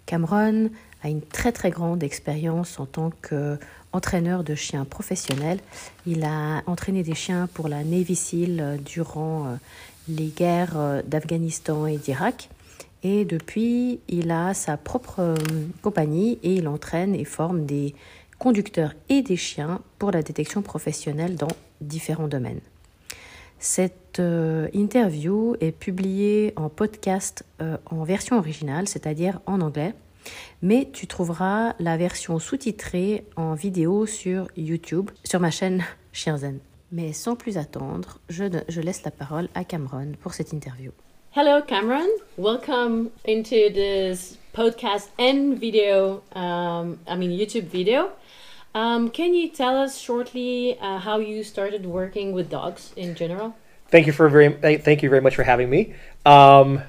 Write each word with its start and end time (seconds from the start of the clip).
Cameron 0.06 0.70
a 1.04 1.08
une 1.08 1.20
très 1.20 1.52
très 1.52 1.70
grande 1.70 2.02
expérience 2.02 2.80
en 2.80 2.86
tant 2.86 3.12
qu'entraîneur 3.22 4.42
de 4.42 4.56
chiens 4.56 4.84
professionnels. 4.84 5.60
Il 6.04 6.24
a 6.24 6.64
entraîné 6.66 7.04
des 7.04 7.14
chiens 7.14 7.48
pour 7.54 7.68
la 7.68 7.84
Navy 7.84 8.16
SEAL 8.16 8.80
durant 8.84 9.46
euh, 9.46 9.54
les 10.08 10.26
guerres 10.26 10.76
euh, 10.76 11.02
d'Afghanistan 11.06 11.86
et 11.86 11.98
d'Irak. 11.98 12.48
Et 13.04 13.24
depuis, 13.24 14.00
il 14.08 14.32
a 14.32 14.52
sa 14.52 14.76
propre 14.76 15.20
euh, 15.20 15.36
compagnie 15.80 16.40
et 16.42 16.54
il 16.54 16.66
entraîne 16.66 17.14
et 17.14 17.24
forme 17.24 17.66
des 17.66 17.94
conducteurs 18.40 18.94
et 19.08 19.22
des 19.22 19.36
chiens 19.36 19.80
pour 20.00 20.10
la 20.10 20.24
détection 20.24 20.60
professionnelle 20.60 21.36
dans 21.36 21.54
différents 21.80 22.26
domaines. 22.26 22.58
Cette 23.62 24.18
euh, 24.18 24.66
interview 24.74 25.54
est 25.60 25.70
publiée 25.70 26.52
en 26.56 26.68
podcast 26.68 27.44
euh, 27.60 27.76
en 27.86 28.02
version 28.02 28.36
originale, 28.36 28.88
c'est-à-dire 28.88 29.38
en 29.46 29.60
anglais, 29.60 29.94
mais 30.62 30.88
tu 30.92 31.06
trouveras 31.06 31.74
la 31.78 31.96
version 31.96 32.40
sous-titrée 32.40 33.24
en 33.36 33.54
vidéo 33.54 34.04
sur 34.04 34.48
YouTube, 34.56 35.12
sur 35.22 35.38
ma 35.38 35.52
chaîne 35.52 35.84
Chienzen. 36.12 36.58
Mais 36.90 37.12
sans 37.12 37.36
plus 37.36 37.56
attendre, 37.56 38.18
je, 38.28 38.46
je 38.68 38.80
laisse 38.80 39.04
la 39.04 39.12
parole 39.12 39.48
à 39.54 39.62
Cameron 39.62 40.10
pour 40.20 40.34
cette 40.34 40.52
interview. 40.52 40.90
Hello, 41.36 41.62
Cameron. 41.64 42.08
Welcome 42.36 43.10
into 43.28 43.72
this 43.72 44.40
podcast 44.52 45.08
and 45.20 45.54
video, 45.60 46.24
um, 46.34 46.98
I 47.06 47.16
mean, 47.16 47.30
YouTube 47.30 47.68
video. 47.68 48.08
Um, 48.74 49.10
can 49.10 49.34
you 49.34 49.48
tell 49.50 49.76
us 49.76 49.98
shortly 49.98 50.78
uh, 50.80 50.98
how 50.98 51.18
you 51.18 51.44
started 51.44 51.84
working 51.84 52.32
with 52.32 52.48
dogs 52.48 52.92
in 52.96 53.14
general? 53.14 53.54
Thank 53.88 54.06
you 54.06 54.12
for 54.12 54.28
very 54.28 54.78
thank 54.78 55.02
you 55.02 55.10
very 55.10 55.20
much 55.20 55.36
for 55.36 55.42
having 55.42 55.68
me. 55.68 55.94
Um, 56.24 56.82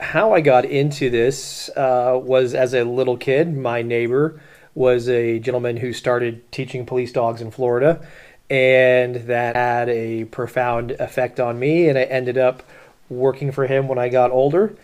how 0.00 0.32
I 0.32 0.40
got 0.40 0.64
into 0.64 1.10
this 1.10 1.68
uh, 1.76 2.18
was 2.22 2.54
as 2.54 2.72
a 2.72 2.84
little 2.84 3.18
kid. 3.18 3.54
My 3.54 3.82
neighbor 3.82 4.40
was 4.74 5.08
a 5.10 5.38
gentleman 5.40 5.76
who 5.76 5.92
started 5.92 6.50
teaching 6.50 6.86
police 6.86 7.12
dogs 7.12 7.42
in 7.42 7.50
Florida, 7.50 8.06
and 8.48 9.16
that 9.16 9.56
had 9.56 9.90
a 9.90 10.24
profound 10.24 10.92
effect 10.92 11.38
on 11.38 11.58
me. 11.58 11.88
And 11.90 11.98
I 11.98 12.04
ended 12.04 12.38
up 12.38 12.62
working 13.10 13.52
for 13.52 13.66
him 13.66 13.88
when 13.88 13.98
I 13.98 14.08
got 14.08 14.30
older. 14.30 14.74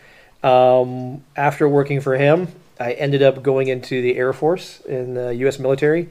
Um, 0.43 1.25
after 1.35 1.67
working 1.67 2.03
for 2.03 2.17
him, 2.17 2.49
I 2.79 2.93
ended 2.93 3.23
up 3.23 3.43
going 3.43 3.69
into 3.69 4.03
the 4.03 4.17
Air 4.17 4.33
Force 4.33 4.81
in 4.81 5.15
the 5.15 5.35
U.S. 5.37 5.59
military. 5.59 6.09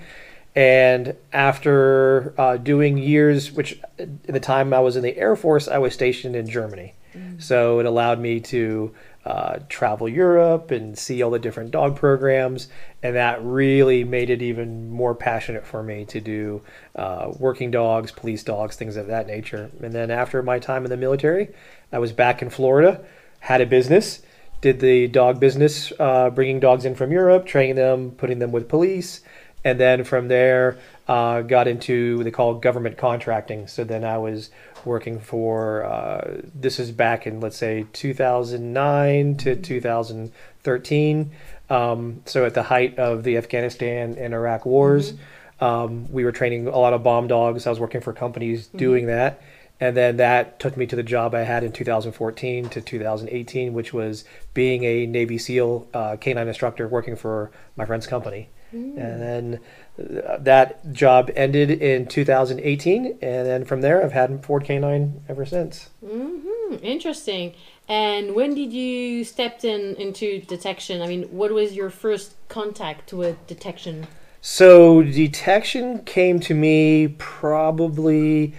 And 0.56 1.16
after 1.34 2.34
uh, 2.38 2.58
doing 2.58 2.98
years, 2.98 3.52
which 3.52 3.80
at 4.00 4.26
the 4.26 4.40
time 4.40 4.74
I 4.74 4.80
was 4.80 4.96
in 4.96 5.04
the 5.04 5.18
Air 5.18 5.36
Force, 5.36 5.68
I 5.68 5.80
was 5.80 5.94
stationed 5.94 6.36
in 6.36 6.48
Germany. 6.48 6.94
Mm. 7.14 7.42
So 7.42 7.80
it 7.80 7.86
allowed 7.86 8.20
me 8.20 8.40
to 8.40 8.94
uh, 9.26 9.60
travel 9.70 10.08
Europe 10.08 10.72
and 10.72 10.98
see 10.98 11.22
all 11.24 11.32
the 11.32 11.40
different 11.40 11.72
dog 11.72 11.96
programs, 11.96 12.68
and 13.02 13.16
that 13.16 13.44
really 13.44 14.04
made 14.04 14.30
it 14.30 14.42
even 14.42 14.90
more 14.90 15.16
passionate 15.16 15.66
for 15.66 15.82
me 15.82 16.06
to 16.06 16.22
do 16.22 16.62
uh, 16.96 17.34
working 17.40 17.72
dogs, 17.72 18.12
police 18.12 18.44
dogs, 18.44 18.76
things 18.76 18.96
of 18.96 19.08
that 19.08 19.28
nature. 19.28 19.72
And 19.82 19.92
then 19.92 20.12
after 20.12 20.42
my 20.44 20.60
time 20.60 20.86
in 20.86 20.92
the 20.92 20.98
military, 20.98 21.50
I 21.92 22.00
was 22.00 22.14
back 22.14 22.42
in 22.42 22.50
Florida, 22.50 23.04
had 23.40 23.62
a 23.62 23.66
business, 23.66 24.22
did 24.62 24.80
the 24.80 25.08
dog 25.08 25.40
business, 25.40 25.92
uh, 26.00 26.30
bringing 26.30 26.60
dogs 26.60 26.86
in 26.86 26.96
from 26.96 27.12
Europe, 27.12 27.46
training 27.46 27.76
them, 27.76 28.12
putting 28.12 28.40
them 28.40 28.52
with 28.52 28.68
police, 28.68 29.22
and 29.64 29.80
then 29.80 30.04
from 30.04 30.28
there 30.28 30.78
uh, 31.08 31.42
got 31.42 31.68
into 31.68 32.18
what 32.18 32.24
they 32.24 32.32
call 32.32 32.56
government 32.56 32.98
contracting. 32.98 33.68
So 33.68 33.84
then 33.84 34.04
I 34.04 34.18
was 34.18 34.50
working 34.86 35.20
for 35.20 35.84
uh, 35.84 36.42
this 36.54 36.80
is 36.80 36.92
back 36.92 37.26
in 37.26 37.42
let's 37.42 37.58
say 37.58 37.86
2009 37.94 39.38
to 39.38 39.56
2013. 39.56 41.32
Um, 41.68 42.22
so 42.26 42.46
at 42.46 42.54
the 42.54 42.64
height 42.64 43.00
of 43.00 43.24
the 43.24 43.38
Afghanistan 43.38 44.16
and 44.20 44.34
Iraq 44.34 44.66
wars, 44.66 45.14
mm-hmm. 45.14 45.64
um, 45.64 46.12
we 46.12 46.24
were 46.24 46.32
training 46.32 46.68
a 46.68 46.78
lot 46.78 46.94
of 46.94 47.04
bomb 47.04 47.28
dogs. 47.28 47.66
I 47.66 47.72
was 47.72 47.80
working 47.80 48.02
for 48.02 48.14
companies 48.14 48.68
mm-hmm. 48.68 48.78
doing 48.78 49.06
that. 49.08 49.42
And 49.80 49.96
then 49.98 50.18
that 50.18 50.60
took 50.60 50.78
me 50.78 50.86
to 50.86 50.96
the 50.96 51.04
job 51.04 51.36
I 51.36 51.42
had 51.42 51.64
in 51.64 51.72
2014 51.72 52.70
to 52.70 52.82
2018, 52.82 53.74
which 53.74 53.94
was 53.94 54.24
being 54.54 54.84
a 54.84 55.06
Navy 55.06 55.38
SEAL 55.38 55.88
uh, 55.94 56.16
canine 56.16 56.48
instructor 56.48 56.88
working 56.88 57.16
for 57.16 57.52
my 57.76 57.86
friend's 57.86 58.08
company. 58.08 58.50
Mm. 58.74 58.98
And 58.98 59.22
then 59.22 59.60
that 59.98 60.92
job 60.92 61.32
ended 61.36 61.70
in 61.72 62.08
2018, 62.08 63.06
and 63.22 63.48
then 63.48 63.66
from 63.66 63.82
there, 63.82 64.04
I've 64.04 64.12
had 64.12 64.44
Ford 64.46 64.64
K9 64.64 65.22
ever 65.30 65.46
since. 65.46 65.90
Mm-hmm. 66.04 66.76
Interesting. 66.82 67.54
And 67.88 68.34
when 68.34 68.56
did 68.56 68.74
you 68.74 69.24
step 69.24 69.64
in 69.64 69.96
into 69.96 70.42
detection? 70.42 71.02
I 71.02 71.08
mean, 71.08 71.24
what 71.24 71.52
was 71.52 71.74
your 71.74 71.90
first 71.90 72.36
contact 72.50 73.14
with 73.14 73.46
detection? 73.48 74.08
So 74.42 75.04
detection 75.04 76.04
came 76.04 76.40
to 76.42 76.54
me 76.54 77.10
probably. 77.18 78.54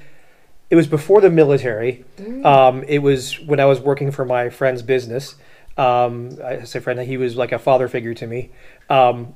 It 0.69 0.77
was 0.77 0.87
before 0.87 1.21
the 1.21 1.31
military. 1.31 2.05
Um, 2.45 2.83
it 2.85 2.99
was 2.99 3.41
when 3.41 3.61
I 3.61 3.67
was 3.67 3.81
working 3.81 4.11
for 4.11 4.25
my 4.25 4.49
friend's 4.49 4.83
business. 4.83 5.37
Um, 5.77 6.39
I 6.43 6.65
say 6.65 6.81
friend, 6.81 6.99
he 7.01 7.17
was 7.17 7.37
like 7.37 7.53
a 7.53 7.59
father 7.59 7.89
figure 7.89 8.15
to 8.15 8.27
me. 8.27 8.51
Um, 8.89 9.35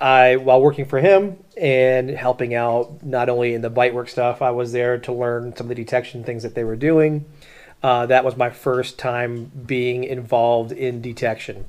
I 0.00 0.36
while 0.36 0.60
working 0.60 0.84
for 0.84 1.00
him 1.00 1.38
and 1.56 2.08
helping 2.10 2.54
out 2.54 3.02
not 3.02 3.28
only 3.28 3.54
in 3.54 3.62
the 3.62 3.70
bite 3.70 3.94
work 3.94 4.08
stuff, 4.08 4.40
I 4.42 4.50
was 4.50 4.72
there 4.72 4.98
to 4.98 5.12
learn 5.12 5.56
some 5.56 5.64
of 5.64 5.68
the 5.68 5.74
detection 5.74 6.22
things 6.22 6.44
that 6.44 6.54
they 6.54 6.64
were 6.64 6.76
doing. 6.76 7.24
Uh, 7.82 8.06
that 8.06 8.24
was 8.24 8.36
my 8.36 8.50
first 8.50 8.98
time 8.98 9.50
being 9.66 10.04
involved 10.04 10.72
in 10.72 11.00
detection. 11.00 11.64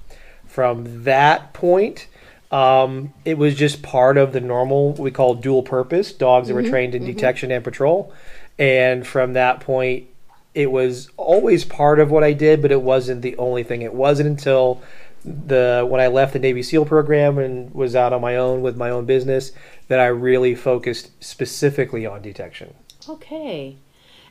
From 0.45 1.03
that 1.03 1.53
point, 1.53 2.07
um, 2.51 3.13
it 3.25 3.37
was 3.37 3.55
just 3.55 3.83
part 3.83 4.17
of 4.17 4.33
the 4.33 4.41
normal 4.41 4.93
we 4.93 5.11
call 5.11 5.35
dual 5.35 5.61
purpose 5.61 6.11
dogs 6.13 6.47
that 6.47 6.55
mm-hmm, 6.55 6.63
were 6.63 6.69
trained 6.69 6.95
in 6.95 7.03
mm-hmm. 7.03 7.13
detection 7.13 7.51
and 7.51 7.63
patrol. 7.63 8.13
And 8.59 9.07
from 9.07 9.33
that 9.33 9.61
point, 9.61 10.07
it 10.53 10.71
was 10.71 11.09
always 11.15 11.63
part 11.63 11.99
of 11.99 12.11
what 12.11 12.23
I 12.23 12.33
did, 12.33 12.61
but 12.61 12.71
it 12.71 12.81
wasn't 12.81 13.21
the 13.21 13.37
only 13.37 13.63
thing. 13.63 13.81
It 13.81 13.93
wasn't 13.93 14.27
until 14.29 14.81
the 15.23 15.85
when 15.89 16.01
I 16.01 16.07
left 16.07 16.33
the 16.33 16.39
Navy 16.39 16.63
SEAL 16.63 16.85
program 16.85 17.37
and 17.37 17.73
was 17.73 17.95
out 17.95 18.13
on 18.13 18.21
my 18.21 18.35
own 18.35 18.61
with 18.61 18.77
my 18.77 18.89
own 18.89 19.05
business 19.05 19.51
that 19.87 19.99
I 19.99 20.07
really 20.07 20.55
focused 20.55 21.11
specifically 21.23 22.05
on 22.05 22.21
detection. 22.21 22.73
Okay, 23.07 23.77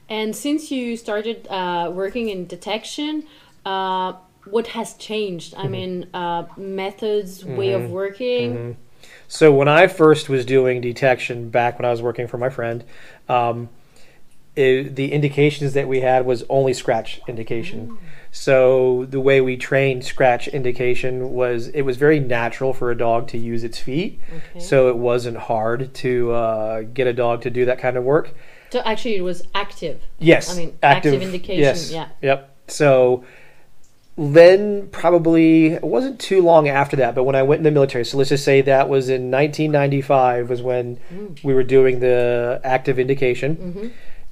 and 0.09 0.35
since 0.35 0.71
you 0.71 0.97
started 0.97 1.47
uh, 1.49 1.91
working 1.93 2.29
in 2.29 2.47
detection, 2.47 3.25
uh, 3.65 4.15
what 4.47 4.69
has 4.69 4.95
changed? 4.95 5.55
I 5.57 5.69
mean, 5.69 6.09
uh, 6.15 6.45
methods, 6.57 7.45
way 7.45 7.73
of 7.73 7.91
working. 7.91 8.77
So 9.27 9.53
when 9.53 9.69
I 9.69 9.87
first 9.89 10.29
was 10.29 10.45
doing 10.47 10.81
detection 10.81 11.51
back 11.51 11.79
when 11.79 11.85
I 11.85 11.91
was 11.91 12.01
working 12.01 12.27
for 12.27 12.39
my 12.39 12.49
friend, 12.49 12.83
um, 13.29 13.69
it, 14.59 14.97
the 14.97 15.13
indications 15.13 15.73
that 15.75 15.87
we 15.89 16.01
had 16.01 16.27
was 16.27 16.45
only 16.49 16.73
scratch 16.75 17.21
indication. 17.29 17.97
So 18.31 19.07
the 19.09 19.21
way 19.21 19.41
we 19.41 19.57
trained 19.57 20.05
scratch 20.05 20.49
indication 20.49 21.31
was 21.33 21.69
it 21.69 21.83
was 21.83 21.97
very 21.97 22.21
natural 22.21 22.73
for 22.73 22.91
a 22.91 22.97
dog 22.97 23.29
to 23.29 23.39
use 23.39 23.63
its 23.65 23.79
feet. 23.79 24.21
Okay. 24.31 24.61
So 24.61 24.89
it 24.89 24.97
wasn't 24.97 25.37
hard 25.39 25.95
to 25.95 26.33
uh, 26.33 26.81
get 26.83 27.07
a 27.07 27.13
dog 27.13 27.43
to 27.43 27.51
do 27.51 27.65
that 27.67 27.79
kind 27.79 27.97
of 27.97 28.05
work. 28.05 28.35
So 28.71 28.81
actually, 28.81 29.17
it 29.17 29.23
was 29.23 29.43
active. 29.55 30.01
Yes. 30.19 30.53
I 30.53 30.57
mean, 30.59 30.77
active 30.83 31.23
indication, 31.23 31.61
Yes. 31.63 31.91
yeah. 31.91 32.09
Yep. 32.21 32.55
So 32.69 33.25
then 34.17 34.89
probably 34.89 35.67
it 35.69 35.85
wasn't 35.85 36.19
too 36.21 36.43
long 36.43 36.69
after 36.69 36.97
that, 36.97 37.15
but 37.15 37.23
when 37.23 37.37
I 37.37 37.43
went 37.45 37.61
in 37.61 37.65
the 37.65 37.71
military, 37.71 38.05
so 38.05 38.19
let's 38.19 38.31
just 38.31 38.45
say 38.45 38.61
that 38.63 38.89
was 38.89 39.09
in 39.09 39.31
1995 39.31 40.51
was 40.51 40.61
when 40.61 40.99
Mm. 41.15 41.43
we 41.45 41.55
were 41.55 41.63
doing 41.63 42.01
the 42.01 42.61
active 42.65 42.99
indication. 42.99 43.57
Mm-hmm. 43.57 43.89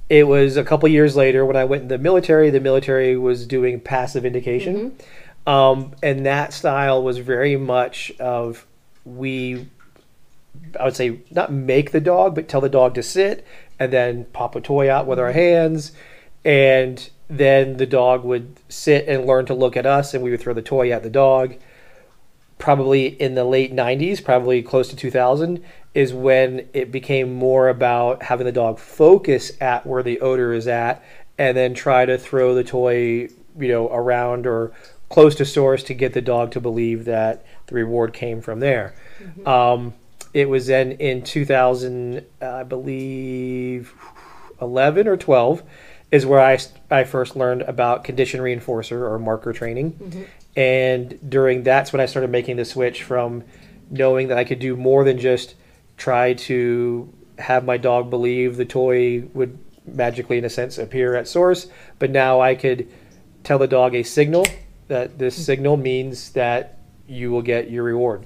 It 0.09 0.27
was 0.27 0.55
a 0.55 0.63
couple 0.63 0.87
years 0.89 1.15
later 1.15 1.45
when 1.45 1.57
I 1.57 1.65
went 1.65 1.83
in 1.83 1.87
the 1.89 1.97
military. 1.97 2.49
The 2.49 2.59
military 2.59 3.17
was 3.17 3.45
doing 3.45 3.79
passive 3.79 4.25
indication, 4.25 4.91
Mm-hmm. 4.91 5.49
um, 5.49 5.95
and 6.01 6.25
that 6.25 6.53
style 6.53 7.03
was 7.03 7.17
very 7.17 7.57
much 7.57 8.11
of 8.19 8.65
we 9.05 9.67
I 10.79 10.85
would 10.85 10.95
say 10.95 11.19
not 11.31 11.51
make 11.51 11.91
the 11.91 11.99
dog, 11.99 12.35
but 12.35 12.47
tell 12.47 12.61
the 12.61 12.69
dog 12.69 12.95
to 12.95 13.03
sit 13.03 13.45
and 13.79 13.93
then 13.93 14.25
pop 14.25 14.55
a 14.55 14.61
toy 14.61 14.91
out 14.91 15.07
with 15.07 15.19
our 15.19 15.31
hands. 15.31 15.91
And 16.43 17.09
then 17.29 17.77
the 17.77 17.85
dog 17.85 18.23
would 18.23 18.59
sit 18.69 19.07
and 19.07 19.25
learn 19.25 19.45
to 19.47 19.53
look 19.53 19.75
at 19.75 19.85
us, 19.85 20.13
and 20.13 20.23
we 20.23 20.31
would 20.31 20.39
throw 20.39 20.53
the 20.53 20.61
toy 20.61 20.91
at 20.91 21.03
the 21.03 21.09
dog. 21.09 21.55
Probably 22.57 23.07
in 23.07 23.35
the 23.35 23.43
late 23.43 23.73
90s, 23.73 24.23
probably 24.23 24.63
close 24.63 24.87
to 24.89 24.95
2000, 24.95 25.63
is 25.97 26.13
when 26.13 26.69
it 26.73 26.91
became 26.91 27.33
more 27.33 27.69
about 27.69 28.21
having 28.21 28.45
the 28.45 28.51
dog 28.51 28.77
focus 28.77 29.51
at 29.59 29.83
where 29.83 30.03
the 30.03 30.19
odor 30.19 30.53
is 30.53 30.67
at 30.67 31.03
and 31.39 31.57
then 31.57 31.73
try 31.73 32.05
to 32.05 32.19
throw 32.19 32.53
the 32.53 32.63
toy, 32.63 33.27
you 33.57 33.67
know, 33.67 33.87
around 33.87 34.45
or 34.45 34.71
close 35.09 35.33
to 35.33 35.43
source 35.43 35.81
to 35.81 35.95
get 35.95 36.13
the 36.13 36.21
dog 36.21 36.51
to 36.51 36.61
believe 36.61 37.05
that 37.05 37.43
the 37.65 37.73
reward 37.73 38.13
came 38.13 38.41
from 38.41 38.59
there. 38.59 38.93
Um, 39.47 39.95
it 40.35 40.47
was 40.47 40.67
then 40.67 40.91
in 40.91 41.23
2000, 41.23 42.23
I 42.43 42.61
believe, 42.61 43.91
11 44.61 45.07
or 45.07 45.17
12 45.17 45.63
is 46.11 46.27
where 46.27 46.41
I, 46.41 46.59
I 46.91 47.05
first 47.05 47.35
learned 47.35 47.63
about 47.63 48.03
condition 48.03 48.39
reinforcer 48.39 49.01
or 49.01 49.17
marker 49.17 49.51
training. 49.51 50.27
And 50.55 51.17
during 51.27 51.63
that's 51.63 51.91
when 51.91 52.01
I 52.01 52.05
started 52.05 52.29
making 52.29 52.57
the 52.57 52.65
switch 52.65 53.01
from 53.01 53.45
knowing 53.89 54.27
that 54.27 54.37
I 54.37 54.43
could 54.43 54.59
do 54.59 54.75
more 54.75 55.03
than 55.03 55.17
just 55.17 55.55
try 55.97 56.33
to 56.33 57.13
have 57.37 57.65
my 57.65 57.77
dog 57.77 58.09
believe 58.09 58.55
the 58.57 58.65
toy 58.65 59.23
would 59.33 59.57
magically, 59.85 60.37
in 60.37 60.45
a 60.45 60.49
sense, 60.49 60.77
appear 60.77 61.15
at 61.15 61.27
source, 61.27 61.67
but 61.99 62.11
now 62.11 62.39
I 62.41 62.55
could 62.55 62.87
tell 63.43 63.57
the 63.57 63.67
dog 63.67 63.95
a 63.95 64.03
signal 64.03 64.45
that 64.87 65.17
this 65.17 65.45
signal 65.45 65.77
means 65.77 66.31
that 66.31 66.79
you 67.07 67.31
will 67.31 67.41
get 67.41 67.69
your 67.69 67.83
reward. 67.83 68.25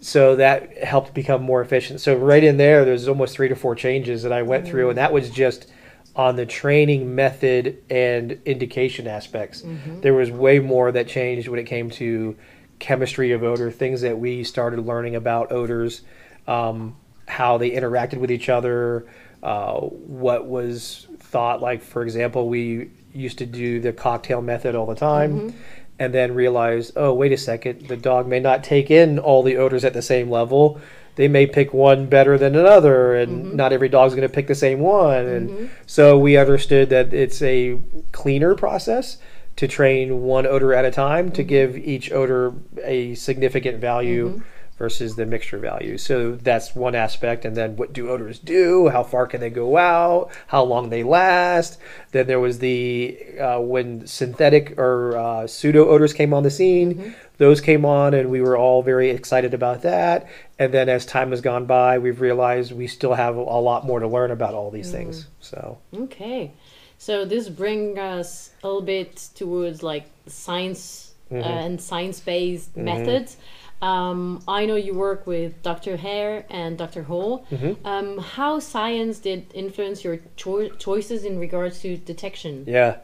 So 0.00 0.36
that 0.36 0.78
helped 0.78 1.12
become 1.12 1.42
more 1.42 1.60
efficient. 1.60 2.00
So 2.00 2.16
right 2.16 2.42
in 2.42 2.56
there, 2.56 2.84
there's 2.84 3.06
almost 3.08 3.34
three 3.34 3.48
to 3.48 3.56
four 3.56 3.74
changes 3.74 4.22
that 4.22 4.32
I 4.32 4.42
went 4.42 4.66
through, 4.66 4.88
and 4.90 4.98
that 4.98 5.12
was 5.12 5.30
just 5.30 5.70
on 6.16 6.36
the 6.36 6.46
training 6.46 7.14
method 7.14 7.82
and 7.90 8.40
indication 8.44 9.06
aspects. 9.06 9.62
There 10.00 10.14
was 10.14 10.30
way 10.30 10.58
more 10.58 10.90
that 10.90 11.06
changed 11.06 11.48
when 11.48 11.60
it 11.60 11.64
came 11.64 11.90
to 11.90 12.36
chemistry 12.78 13.32
of 13.32 13.42
odor, 13.42 13.70
things 13.70 14.00
that 14.00 14.18
we 14.18 14.42
started 14.42 14.84
learning 14.86 15.16
about 15.16 15.52
odors, 15.52 16.02
um, 16.46 16.96
how 17.30 17.56
they 17.56 17.70
interacted 17.70 18.18
with 18.18 18.30
each 18.30 18.48
other, 18.48 19.06
uh, 19.42 19.78
what 19.80 20.46
was 20.46 21.06
thought 21.18 21.62
like. 21.62 21.82
For 21.82 22.02
example, 22.02 22.48
we 22.48 22.90
used 23.14 23.38
to 23.38 23.46
do 23.46 23.80
the 23.80 23.92
cocktail 23.92 24.42
method 24.42 24.74
all 24.74 24.86
the 24.86 24.94
time. 24.94 25.32
Mm-hmm. 25.32 25.56
And 25.98 26.14
then 26.14 26.34
realized, 26.34 26.94
oh, 26.96 27.12
wait 27.12 27.30
a 27.30 27.36
second, 27.36 27.88
the 27.88 27.96
dog 27.96 28.26
may 28.26 28.40
not 28.40 28.64
take 28.64 28.90
in 28.90 29.18
all 29.18 29.42
the 29.42 29.58
odors 29.58 29.84
at 29.84 29.92
the 29.92 30.00
same 30.00 30.30
level. 30.30 30.80
They 31.16 31.28
may 31.28 31.46
pick 31.46 31.74
one 31.74 32.06
better 32.06 32.38
than 32.38 32.56
another, 32.56 33.14
and 33.14 33.44
mm-hmm. 33.44 33.56
not 33.56 33.74
every 33.74 33.90
dog's 33.90 34.14
going 34.14 34.26
to 34.26 34.34
pick 34.34 34.46
the 34.46 34.54
same 34.54 34.80
one. 34.80 35.26
And 35.26 35.50
mm-hmm. 35.50 35.66
so 35.84 36.18
we 36.18 36.38
understood 36.38 36.88
that 36.88 37.12
it's 37.12 37.42
a 37.42 37.78
cleaner 38.12 38.54
process 38.54 39.18
to 39.56 39.68
train 39.68 40.22
one 40.22 40.46
odor 40.46 40.72
at 40.72 40.86
a 40.86 40.90
time 40.90 41.30
to 41.32 41.42
give 41.42 41.76
each 41.76 42.10
odor 42.10 42.54
a 42.82 43.14
significant 43.14 43.78
value 43.78 44.40
versus 44.80 45.14
the 45.14 45.26
mixture 45.26 45.58
value. 45.58 45.98
So 45.98 46.32
that's 46.36 46.74
one 46.74 46.94
aspect. 46.94 47.44
And 47.44 47.54
then 47.54 47.76
what 47.76 47.92
do 47.92 48.08
odors 48.08 48.38
do? 48.38 48.88
How 48.88 49.02
far 49.02 49.26
can 49.26 49.38
they 49.38 49.50
go 49.50 49.76
out? 49.76 50.30
How 50.46 50.64
long 50.64 50.88
they 50.88 51.02
last? 51.02 51.78
Then 52.12 52.26
there 52.26 52.40
was 52.40 52.60
the 52.60 53.18
uh, 53.38 53.60
when 53.60 54.06
synthetic 54.06 54.78
or 54.78 55.18
uh, 55.18 55.46
pseudo 55.46 55.86
odors 55.86 56.14
came 56.14 56.32
on 56.32 56.44
the 56.44 56.50
scene. 56.50 57.14
Those 57.36 57.60
came 57.60 57.84
on, 57.84 58.14
and 58.14 58.30
we 58.30 58.40
were 58.40 58.56
all 58.56 58.82
very 58.82 59.10
excited 59.10 59.52
about 59.52 59.82
that. 59.82 60.26
And 60.58 60.72
then 60.72 60.88
as 60.88 61.04
time 61.04 61.30
has 61.30 61.42
gone 61.42 61.66
by, 61.66 61.98
we've 61.98 62.22
realized 62.22 62.72
we 62.72 62.86
still 62.86 63.12
have 63.12 63.36
a 63.36 63.40
lot 63.40 63.84
more 63.84 64.00
to 64.00 64.08
learn 64.08 64.30
about 64.30 64.54
all 64.54 64.70
these 64.70 64.90
things. 64.90 65.26
So 65.40 65.76
Okay, 65.94 66.52
so 66.96 67.26
this 67.26 67.50
brings 67.50 67.98
us 67.98 68.50
a 68.62 68.66
little 68.66 68.80
bit 68.80 69.28
towards 69.34 69.82
like 69.82 70.06
science 70.26 71.12
uh, 71.30 71.34
and 71.36 71.80
science-based 71.80 72.76
methods. 72.78 73.36
Um, 73.82 74.42
I 74.46 74.66
know 74.66 74.76
you 74.76 74.94
work 74.94 75.26
with 75.26 75.62
Dr. 75.62 75.96
Hare 75.96 76.44
and 76.50 76.76
Dr. 76.76 77.02
Hall. 77.02 77.46
Um, 77.84 78.18
how 78.18 78.58
science 78.58 79.18
did 79.18 79.46
influence 79.54 80.04
your 80.04 80.18
cho- 80.36 80.68
choices 80.70 81.24
in 81.24 81.38
regards 81.38 81.80
to 81.80 81.96
detection? 81.96 82.64
Yeah. 82.66 82.98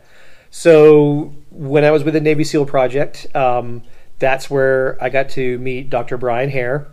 So 0.51 1.35
when 1.51 1.85
I 1.85 1.91
was 1.91 2.05
with 2.05 2.15
the 2.15 2.21
Navy 2.21 2.45
SEAL 2.45 2.67
project, 2.67 3.27
um, 3.35 3.83
that's 4.19 4.49
where 4.51 4.97
I 5.03 5.09
got 5.09 5.31
to 5.31 5.59
meet 5.59 5.91
Dr. 5.91 6.17
Brian 6.17 6.51
Hare, 6.51 6.87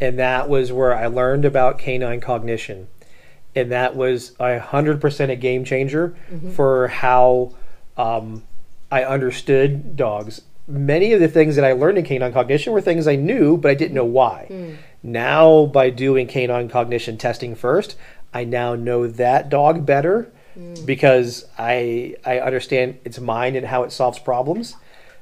and 0.00 0.18
that 0.18 0.48
was 0.48 0.72
where 0.72 0.94
I 0.94 1.06
learned 1.06 1.44
about 1.44 1.78
canine 1.78 2.20
cognition, 2.20 2.88
and 3.54 3.70
that 3.72 3.96
was 3.96 4.32
a 4.40 4.58
hundred 4.58 5.00
percent 5.00 5.30
a 5.30 5.36
game 5.36 5.64
changer 5.64 6.14
for 6.54 6.88
how 6.88 7.54
um, 7.96 8.44
I 8.90 9.04
understood 9.04 9.96
dogs. 9.96 10.42
Many 10.70 11.12
of 11.12 11.20
the 11.20 11.28
things 11.28 11.56
that 11.56 11.64
I 11.64 11.72
learned 11.72 11.98
in 11.98 12.04
canine 12.04 12.32
cognition 12.32 12.72
were 12.72 12.80
things 12.80 13.08
I 13.08 13.16
knew, 13.16 13.56
but 13.56 13.70
I 13.70 13.74
didn't 13.74 13.94
know 13.94 14.04
why. 14.04 14.46
Hmm. 14.48 14.74
Now, 15.02 15.66
by 15.66 15.90
doing 15.90 16.26
canine 16.26 16.68
cognition 16.68 17.16
testing 17.18 17.54
first, 17.54 17.96
I 18.32 18.44
now 18.44 18.74
know 18.74 19.06
that 19.06 19.48
dog 19.48 19.84
better 19.84 20.32
hmm. 20.54 20.74
because 20.84 21.46
I 21.58 22.14
I 22.24 22.38
understand 22.38 22.98
its 23.04 23.18
mind 23.18 23.56
and 23.56 23.66
how 23.66 23.82
it 23.82 23.92
solves 23.92 24.18
problems, 24.18 24.76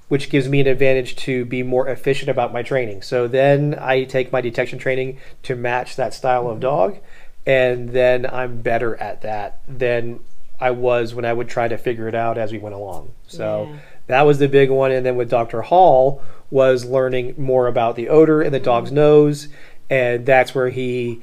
which 0.09 0.31
gives 0.31 0.49
me 0.49 0.61
an 0.61 0.67
advantage 0.67 1.17
to 1.17 1.45
be 1.45 1.63
more 1.63 1.89
efficient 1.89 2.29
about 2.29 2.53
my 2.53 2.63
training. 2.63 3.03
So 3.03 3.27
then 3.27 3.77
I 3.81 4.05
take 4.05 4.33
my 4.33 4.41
detection 4.41 4.79
training 4.79 5.19
to 5.45 5.57
match 5.57 5.97
that 5.97 6.13
style 6.13 6.49
of 6.49 6.57
hmm. 6.57 6.61
dog, 6.61 6.99
and 7.47 7.91
then 7.91 8.27
I'm 8.27 8.61
better 8.61 8.97
at 8.97 9.23
that 9.23 9.63
than 9.67 10.21
I 10.61 10.73
was 10.73 11.15
when 11.15 11.25
I 11.25 11.33
would 11.33 11.49
try 11.49 11.69
to 11.69 11.79
figure 11.79 12.09
it 12.09 12.15
out 12.15 12.37
as 12.37 12.53
we 12.53 12.59
went 12.59 12.75
along. 12.75 13.13
So 13.27 13.69
Yeah. 13.71 13.79
That 14.09 14.23
was 14.23 14.39
the 14.39 14.49
big 14.49 14.71
one. 14.71 14.91
And 14.91 15.07
then 15.07 15.17
with 15.17 15.31
Dr. 15.31 15.63
Hall 15.63 16.23
was 16.51 16.85
learning 16.85 17.35
more 17.39 17.67
about 17.67 17.97
the 17.97 18.09
odor 18.09 18.43
in 18.43 18.53
the 18.53 18.61
dog's 18.61 18.89
mm-hmm. 18.89 18.97
nose, 18.97 19.49
and 19.89 20.27
that's 20.27 20.55
where 20.55 20.71
he 20.71 21.23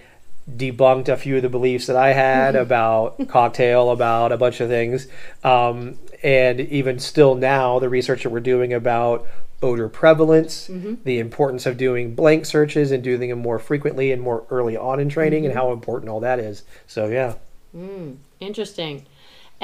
debunked 0.49 1.09
a 1.09 1.17
few 1.17 1.37
of 1.37 1.41
the 1.41 1.49
beliefs 1.49 1.87
that 1.87 1.95
I 1.95 2.13
had 2.13 2.53
mm-hmm. 2.53 2.61
about 2.61 3.27
cocktail, 3.27 3.89
about 3.89 4.31
a 4.31 4.37
bunch 4.37 4.61
of 4.61 4.69
things. 4.69 5.07
Um, 5.43 5.97
and 6.23 6.59
even 6.59 6.99
still 6.99 7.35
now, 7.35 7.79
the 7.79 7.89
research 7.89 8.23
that 8.23 8.29
we're 8.29 8.39
doing 8.39 8.73
about 8.73 9.27
odor 9.61 9.89
prevalence, 9.89 10.67
mm-hmm. 10.67 10.95
the 11.03 11.19
importance 11.19 11.65
of 11.65 11.77
doing 11.77 12.13
blank 12.13 12.45
searches 12.45 12.91
and 12.91 13.03
doing 13.03 13.29
them 13.29 13.39
more 13.39 13.57
frequently 13.57 14.11
and 14.11 14.21
more 14.21 14.45
early 14.49 14.77
on 14.77 14.99
in 14.99 15.09
training, 15.09 15.45
and 15.45 15.53
how 15.53 15.71
important 15.71 16.09
all 16.09 16.19
that 16.19 16.39
is. 16.39 16.63
So, 16.87 17.07
yeah. 17.07 17.35
Mm, 17.75 18.17
interesting. 18.39 19.05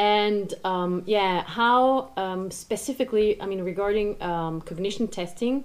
And 0.01 0.51
um, 0.63 1.03
yeah, 1.05 1.43
how 1.43 2.09
um, 2.17 2.49
specifically, 2.49 3.39
I 3.39 3.45
mean, 3.45 3.61
regarding 3.61 4.19
um, 4.19 4.59
cognition 4.61 5.07
testing, 5.07 5.63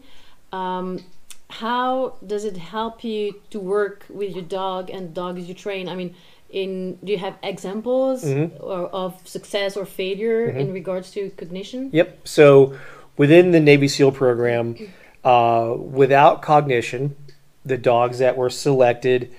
um, 0.52 1.02
how 1.48 2.16
does 2.26 2.44
it 2.44 2.58
help 2.58 3.02
you 3.02 3.40
to 3.48 3.58
work 3.58 4.04
with 4.10 4.34
your 4.34 4.44
dog 4.44 4.90
and 4.90 5.14
dogs 5.14 5.48
you 5.48 5.54
train? 5.54 5.88
I 5.88 5.94
mean, 5.94 6.14
in 6.50 6.96
do 7.02 7.12
you 7.12 7.18
have 7.18 7.38
examples 7.42 8.26
or, 8.26 8.88
of 8.88 9.26
success 9.26 9.74
or 9.74 9.86
failure 9.86 10.44
in 10.50 10.70
regards 10.70 11.10
to 11.12 11.30
cognition? 11.30 11.88
Yep. 11.94 12.28
So 12.28 12.78
within 13.16 13.52
the 13.52 13.60
Navy 13.60 13.88
SEAL 13.88 14.12
program, 14.12 14.76
uh, 15.24 15.72
without 15.78 16.42
cognition, 16.42 17.16
the 17.64 17.78
dogs 17.78 18.18
that 18.18 18.36
were 18.36 18.50
selected 18.50 19.30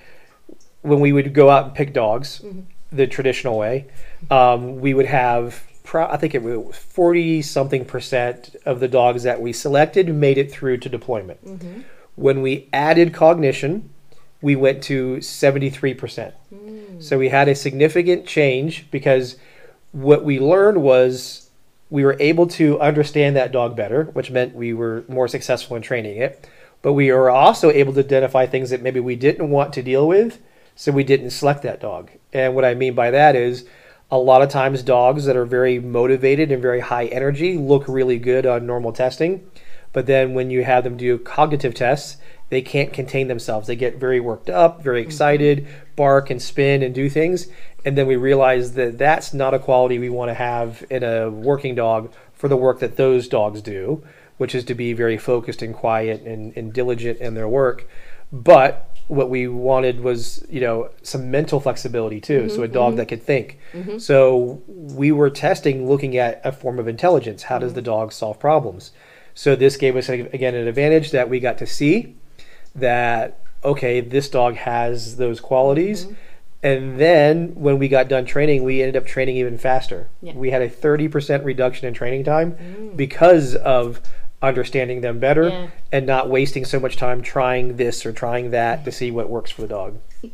when 0.82 0.98
we 0.98 1.12
would 1.12 1.32
go 1.34 1.50
out 1.50 1.66
and 1.66 1.74
pick 1.74 1.92
dogs 1.92 2.42
the 2.90 3.06
traditional 3.06 3.58
way, 3.58 3.86
um, 4.30 4.80
we 4.80 4.94
would 4.94 5.06
have 5.06 5.62
pro- 5.84 6.06
I 6.06 6.16
think 6.16 6.34
it 6.34 6.42
was 6.42 6.76
forty 6.76 7.42
something 7.42 7.84
percent 7.84 8.56
of 8.64 8.80
the 8.80 8.88
dogs 8.88 9.22
that 9.24 9.40
we 9.40 9.52
selected 9.52 10.08
made 10.14 10.38
it 10.38 10.50
through 10.50 10.78
to 10.78 10.88
deployment. 10.88 11.38
When 12.16 12.42
we 12.42 12.68
added 12.72 13.14
cognition, 13.14 13.90
we 14.40 14.56
went 14.56 14.82
to 14.84 15.20
seventy 15.20 15.70
three 15.70 15.94
percent. 15.94 16.34
So 17.00 17.16
we 17.18 17.28
had 17.28 17.48
a 17.48 17.54
significant 17.54 18.26
change 18.26 18.90
because 18.90 19.36
what 19.92 20.24
we 20.24 20.40
learned 20.40 20.82
was 20.82 21.50
we 21.90 22.04
were 22.04 22.16
able 22.20 22.46
to 22.48 22.78
understand 22.80 23.36
that 23.36 23.52
dog 23.52 23.76
better, 23.76 24.04
which 24.12 24.30
meant 24.30 24.54
we 24.54 24.74
were 24.74 25.04
more 25.08 25.28
successful 25.28 25.76
in 25.76 25.82
training 25.82 26.18
it. 26.18 26.48
But 26.82 26.92
we 26.92 27.10
were 27.12 27.30
also 27.30 27.70
able 27.70 27.92
to 27.94 28.00
identify 28.00 28.46
things 28.46 28.70
that 28.70 28.82
maybe 28.82 29.00
we 29.00 29.16
didn't 29.16 29.50
want 29.50 29.72
to 29.74 29.82
deal 29.82 30.06
with, 30.06 30.40
so 30.76 30.92
we 30.92 31.04
didn't 31.04 31.30
select 31.30 31.62
that 31.62 31.80
dog. 31.80 32.10
And 32.32 32.54
what 32.54 32.64
I 32.64 32.74
mean 32.74 32.94
by 32.94 33.10
that 33.10 33.36
is 33.36 33.64
a 34.10 34.18
lot 34.18 34.42
of 34.42 34.48
times 34.48 34.82
dogs 34.82 35.26
that 35.26 35.36
are 35.36 35.44
very 35.44 35.78
motivated 35.78 36.50
and 36.50 36.62
very 36.62 36.80
high 36.80 37.06
energy 37.06 37.56
look 37.56 37.86
really 37.88 38.18
good 38.18 38.46
on 38.46 38.66
normal 38.66 38.92
testing. 38.92 39.48
But 39.92 40.06
then 40.06 40.34
when 40.34 40.50
you 40.50 40.64
have 40.64 40.84
them 40.84 40.96
do 40.96 41.18
cognitive 41.18 41.74
tests, 41.74 42.18
they 42.50 42.62
can't 42.62 42.92
contain 42.92 43.28
themselves. 43.28 43.66
They 43.66 43.76
get 43.76 43.96
very 43.96 44.20
worked 44.20 44.48
up, 44.48 44.82
very 44.82 45.00
mm-hmm. 45.00 45.08
excited, 45.08 45.68
bark 45.96 46.30
and 46.30 46.40
spin 46.40 46.82
and 46.82 46.94
do 46.94 47.08
things. 47.08 47.48
And 47.84 47.96
then 47.96 48.06
we 48.06 48.16
realize 48.16 48.74
that 48.74 48.98
that's 48.98 49.34
not 49.34 49.54
a 49.54 49.58
quality 49.58 49.98
we 49.98 50.08
want 50.08 50.30
to 50.30 50.34
have 50.34 50.84
in 50.90 51.02
a 51.02 51.30
working 51.30 51.74
dog 51.74 52.12
for 52.32 52.48
the 52.48 52.56
work 52.56 52.80
that 52.80 52.96
those 52.96 53.28
dogs 53.28 53.60
do, 53.60 54.02
which 54.36 54.54
is 54.54 54.64
to 54.64 54.74
be 54.74 54.92
very 54.92 55.18
focused 55.18 55.62
and 55.62 55.74
quiet 55.74 56.22
and, 56.22 56.56
and 56.56 56.72
diligent 56.72 57.18
in 57.18 57.34
their 57.34 57.48
work. 57.48 57.86
But 58.32 58.96
what 59.08 59.30
we 59.30 59.48
wanted 59.48 60.00
was, 60.00 60.44
you 60.48 60.60
know, 60.60 60.90
some 61.02 61.30
mental 61.30 61.60
flexibility 61.60 62.20
too. 62.20 62.48
so 62.48 62.62
a 62.62 62.64
mm-hmm. 62.64 62.74
dog 62.74 62.90
mm-hmm. 62.90 62.96
that 62.98 63.06
could 63.06 63.22
think. 63.22 63.58
Mm-hmm. 63.72 63.98
So 63.98 64.62
we 64.66 65.10
were 65.12 65.30
testing 65.30 65.88
looking 65.88 66.16
at 66.16 66.40
a 66.44 66.52
form 66.52 66.78
of 66.78 66.86
intelligence. 66.86 67.44
How 67.44 67.58
does 67.58 67.74
the 67.74 67.82
dog 67.82 68.12
solve 68.12 68.38
problems? 68.38 68.92
So 69.34 69.56
this 69.56 69.76
gave 69.76 69.96
us 69.96 70.08
again 70.08 70.54
an 70.54 70.68
advantage 70.68 71.10
that 71.12 71.28
we 71.28 71.40
got 71.40 71.58
to 71.58 71.66
see 71.66 72.16
that 72.74 73.40
okay, 73.64 74.00
this 74.00 74.28
dog 74.28 74.54
has 74.54 75.16
those 75.16 75.40
qualities. 75.40 76.06
And 76.62 76.98
then 76.98 77.54
when 77.54 77.78
we 77.78 77.88
got 77.88 78.08
done 78.08 78.24
training, 78.24 78.64
we 78.64 78.82
ended 78.82 78.96
up 78.96 79.06
training 79.06 79.36
even 79.36 79.58
faster. 79.58 80.08
Yeah. 80.20 80.34
We 80.34 80.50
had 80.50 80.62
a 80.62 80.68
30% 80.68 81.44
reduction 81.44 81.86
in 81.86 81.94
training 81.94 82.24
time 82.24 82.52
mm. 82.52 82.96
because 82.96 83.54
of 83.54 84.00
understanding 84.42 85.00
them 85.00 85.18
better 85.18 85.48
Yeah. 85.48 85.68
and 85.92 86.06
not 86.06 86.30
wasting 86.30 86.64
so 86.64 86.78
much 86.78 86.96
time 86.96 87.22
trying 87.22 87.76
this 87.76 88.06
or 88.06 88.12
trying 88.12 88.50
that 88.52 88.84
to 88.84 88.92
see 88.92 89.10
what 89.10 89.28
works 89.28 89.50
for 89.50 89.62
the 89.62 89.68
dog. 89.68 89.98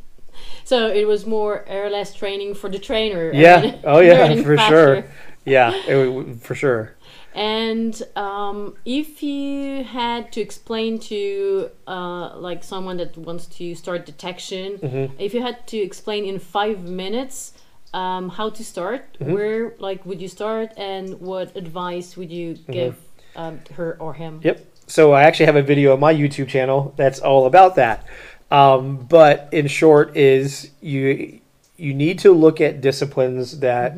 So 0.64 0.88
it 0.88 1.06
was 1.06 1.26
more 1.26 1.64
or 1.68 1.88
less 1.90 2.14
training 2.14 2.54
for 2.54 2.68
the 2.70 2.78
trainer. 2.78 3.30
Yeah. 3.32 3.76
Oh, 3.84 4.00
yeah, 4.00 4.34
for 4.42 4.56
faster. 4.56 4.68
sure. 5.02 5.04
Yeah, 5.44 5.72
it, 5.86 6.40
for 6.40 6.54
sure. 6.54 6.94
And 7.34 8.00
um, 8.16 8.74
if 8.84 9.22
you 9.22 9.84
had 9.84 10.32
to 10.32 10.40
explain 10.40 10.98
to 11.10 11.70
uh, 11.86 12.36
like 12.36 12.64
someone 12.64 12.96
that 12.96 13.16
wants 13.16 13.46
to 13.58 13.74
start 13.74 14.06
detection, 14.06 14.78
Mm-hmm. 14.78 15.14
if 15.18 15.34
you 15.34 15.42
had 15.42 15.66
to 15.68 15.78
explain 15.78 16.24
in 16.24 16.38
five 16.38 16.82
minutes 16.82 17.52
um, 17.92 18.28
how 18.30 18.48
to 18.50 18.64
start, 18.64 19.02
Mm-hmm. 19.20 19.32
where 19.34 19.74
like 19.78 20.04
would 20.06 20.20
you 20.20 20.28
start, 20.28 20.72
and 20.76 21.20
what 21.20 21.54
advice 21.56 22.16
would 22.16 22.30
you 22.32 22.54
Mm-hmm. 22.54 22.72
give 22.72 22.96
um, 23.36 23.60
her 23.74 23.96
or 24.00 24.14
him? 24.14 24.40
Yep. 24.42 24.66
So 24.86 25.12
I 25.12 25.22
actually 25.22 25.46
have 25.46 25.56
a 25.56 25.62
video 25.62 25.92
on 25.94 26.00
my 26.00 26.14
YouTube 26.14 26.48
channel 26.48 26.92
that's 26.96 27.20
all 27.20 27.46
about 27.46 27.76
that. 27.76 28.06
Um, 28.50 28.96
but 28.96 29.48
in 29.52 29.66
short, 29.66 30.16
is 30.16 30.70
you 30.80 31.40
you 31.76 31.94
need 31.94 32.18
to 32.20 32.32
look 32.32 32.60
at 32.60 32.80
disciplines 32.80 33.60
that 33.60 33.96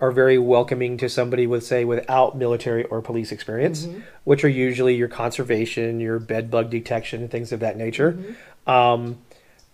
are 0.00 0.12
very 0.12 0.38
welcoming 0.38 0.96
to 0.96 1.08
somebody 1.08 1.46
with 1.46 1.66
say 1.66 1.84
without 1.84 2.36
military 2.36 2.84
or 2.84 3.02
police 3.02 3.32
experience, 3.32 3.88
which 4.24 4.44
are 4.44 4.48
usually 4.48 4.94
your 4.94 5.08
conservation, 5.08 6.00
your 6.00 6.18
bed 6.18 6.50
bug 6.50 6.70
detection, 6.70 7.22
and 7.22 7.30
things 7.30 7.52
of 7.52 7.60
that 7.60 7.76
nature. 7.76 8.16
Um, 8.66 9.18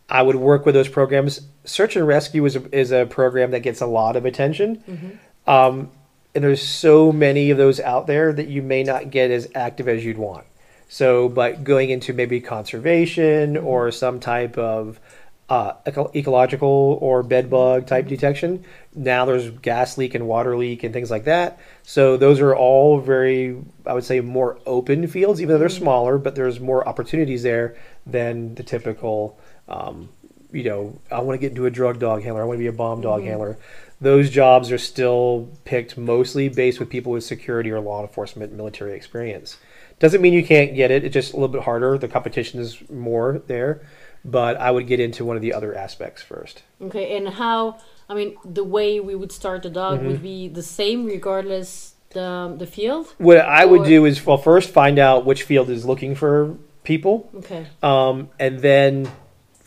I 0.09 0.23
would 0.23 0.37
work 0.37 0.67
with 0.67 0.75
those 0.75 0.89
programs. 0.89 1.43
Search 1.65 1.97
and 1.97 2.07
rescue 2.07 2.45
is 2.45 2.57
a, 2.57 2.77
is 2.79 2.91
a 2.91 3.07
program 3.07 3.51
that 3.53 3.61
gets 3.61 3.81
a 3.81 3.87
lot 3.87 4.17
of 4.17 4.25
attention. 4.25 5.21
Um, 5.47 5.91
and 6.35 6.43
there's 6.43 6.63
so 6.63 7.13
many 7.13 7.51
of 7.51 7.59
those 7.59 7.79
out 7.81 8.07
there 8.07 8.33
that 8.33 8.49
you 8.49 8.63
may 8.63 8.83
not 8.83 9.11
get 9.11 9.31
as 9.31 9.49
active 9.55 9.89
as 9.89 10.05
you'd 10.05 10.19
want. 10.19 10.45
So, 10.89 11.29
but 11.29 11.65
going 11.65 11.91
into 11.91 12.13
maybe 12.13 12.41
conservation 12.41 13.57
or 13.57 13.91
some 13.91 14.21
type 14.21 14.59
of 14.59 15.01
uh, 15.49 15.75
eco- 15.87 16.11
ecological 16.15 16.99
or 17.01 17.23
bed 17.23 17.51
bug 17.51 17.87
type 17.87 18.07
detection, 18.07 18.65
now 18.95 19.25
there's 19.25 19.51
gas 19.51 19.99
leak 19.99 20.15
and 20.15 20.27
water 20.27 20.57
leak 20.57 20.83
and 20.83 20.93
things 20.93 21.11
like 21.11 21.25
that. 21.25 21.59
So 21.83 22.17
those 22.17 22.41
are 22.41 22.55
all 22.55 23.01
very, 23.01 23.57
I 23.87 23.93
would 23.93 24.05
say, 24.05 24.21
more 24.21 24.59
open 24.67 25.07
fields, 25.07 25.41
even 25.41 25.55
though 25.55 25.59
they're 25.59 25.69
smaller, 25.69 26.19
but 26.19 26.35
there's 26.35 26.61
more 26.61 26.87
opportunities 26.89 27.43
there 27.43 27.77
than 28.07 28.55
the 28.55 28.63
typical, 28.63 29.39
um, 29.69 30.09
you 30.53 30.65
know, 30.65 30.99
I 31.11 31.21
want 31.21 31.39
to 31.39 31.41
get 31.41 31.51
into 31.51 31.67
a 31.67 31.71
drug 31.71 31.99
dog 31.99 32.23
handler, 32.23 32.43
I 32.43 32.45
want 32.45 32.59
to 32.59 32.63
be 32.63 32.69
a 32.69 32.73
bomb 32.73 33.01
dog 33.01 33.23
handler. 33.23 33.59
Those 34.05 34.29
jobs 34.31 34.71
are 34.71 34.79
still 34.79 35.49
picked 35.65 35.97
mostly 35.97 36.49
based 36.49 36.79
with 36.79 36.91
people 36.91 37.13
with 37.13 37.25
security 37.25 37.71
or 37.71 37.81
law 37.81 38.03
enforcement 38.03 38.53
military 38.53 38.93
experience. 38.95 39.57
Doesn't 39.99 40.21
mean 40.21 40.33
you 40.35 40.45
can't 40.45 40.75
get 40.75 40.91
it, 40.91 41.05
it's 41.05 41.15
just 41.15 41.33
a 41.33 41.37
little 41.37 41.49
bit 41.49 41.63
harder. 41.63 41.97
The 41.97 42.09
competition 42.09 42.61
is 42.61 42.83
more 42.91 43.41
there. 43.47 43.81
But 44.27 44.57
I 44.59 44.71
would 44.71 44.87
get 44.87 45.01
into 45.01 45.25
one 45.25 45.37
of 45.37 45.43
the 45.43 45.53
other 45.53 45.75
aspects 45.75 46.23
first. 46.23 46.63
Okay, 46.81 47.17
and 47.17 47.29
how? 47.29 47.79
I 48.09 48.15
mean, 48.15 48.37
the 48.45 48.65
way 48.65 48.99
we 49.01 49.15
would 49.15 49.33
start 49.33 49.63
the 49.63 49.71
dog 49.71 49.99
Mm-hmm. 49.99 50.07
would 50.09 50.23
be 50.23 50.49
the 50.49 50.63
same 50.63 51.05
regardless 51.07 51.95
the 52.11 52.55
the 52.59 52.67
field. 52.67 53.07
What 53.19 53.39
I 53.39 53.65
would 53.65 53.83
Or- 53.83 53.85
do 53.95 54.05
is, 54.07 54.25
well, 54.27 54.39
first 54.39 54.71
find 54.71 54.99
out 54.99 55.25
which 55.27 55.43
field 55.43 55.69
is 55.71 55.85
looking 55.85 56.15
for 56.15 56.57
people, 56.85 57.29
Okay. 57.37 57.67
um, 57.83 58.29
and 58.39 58.61
then 58.61 59.09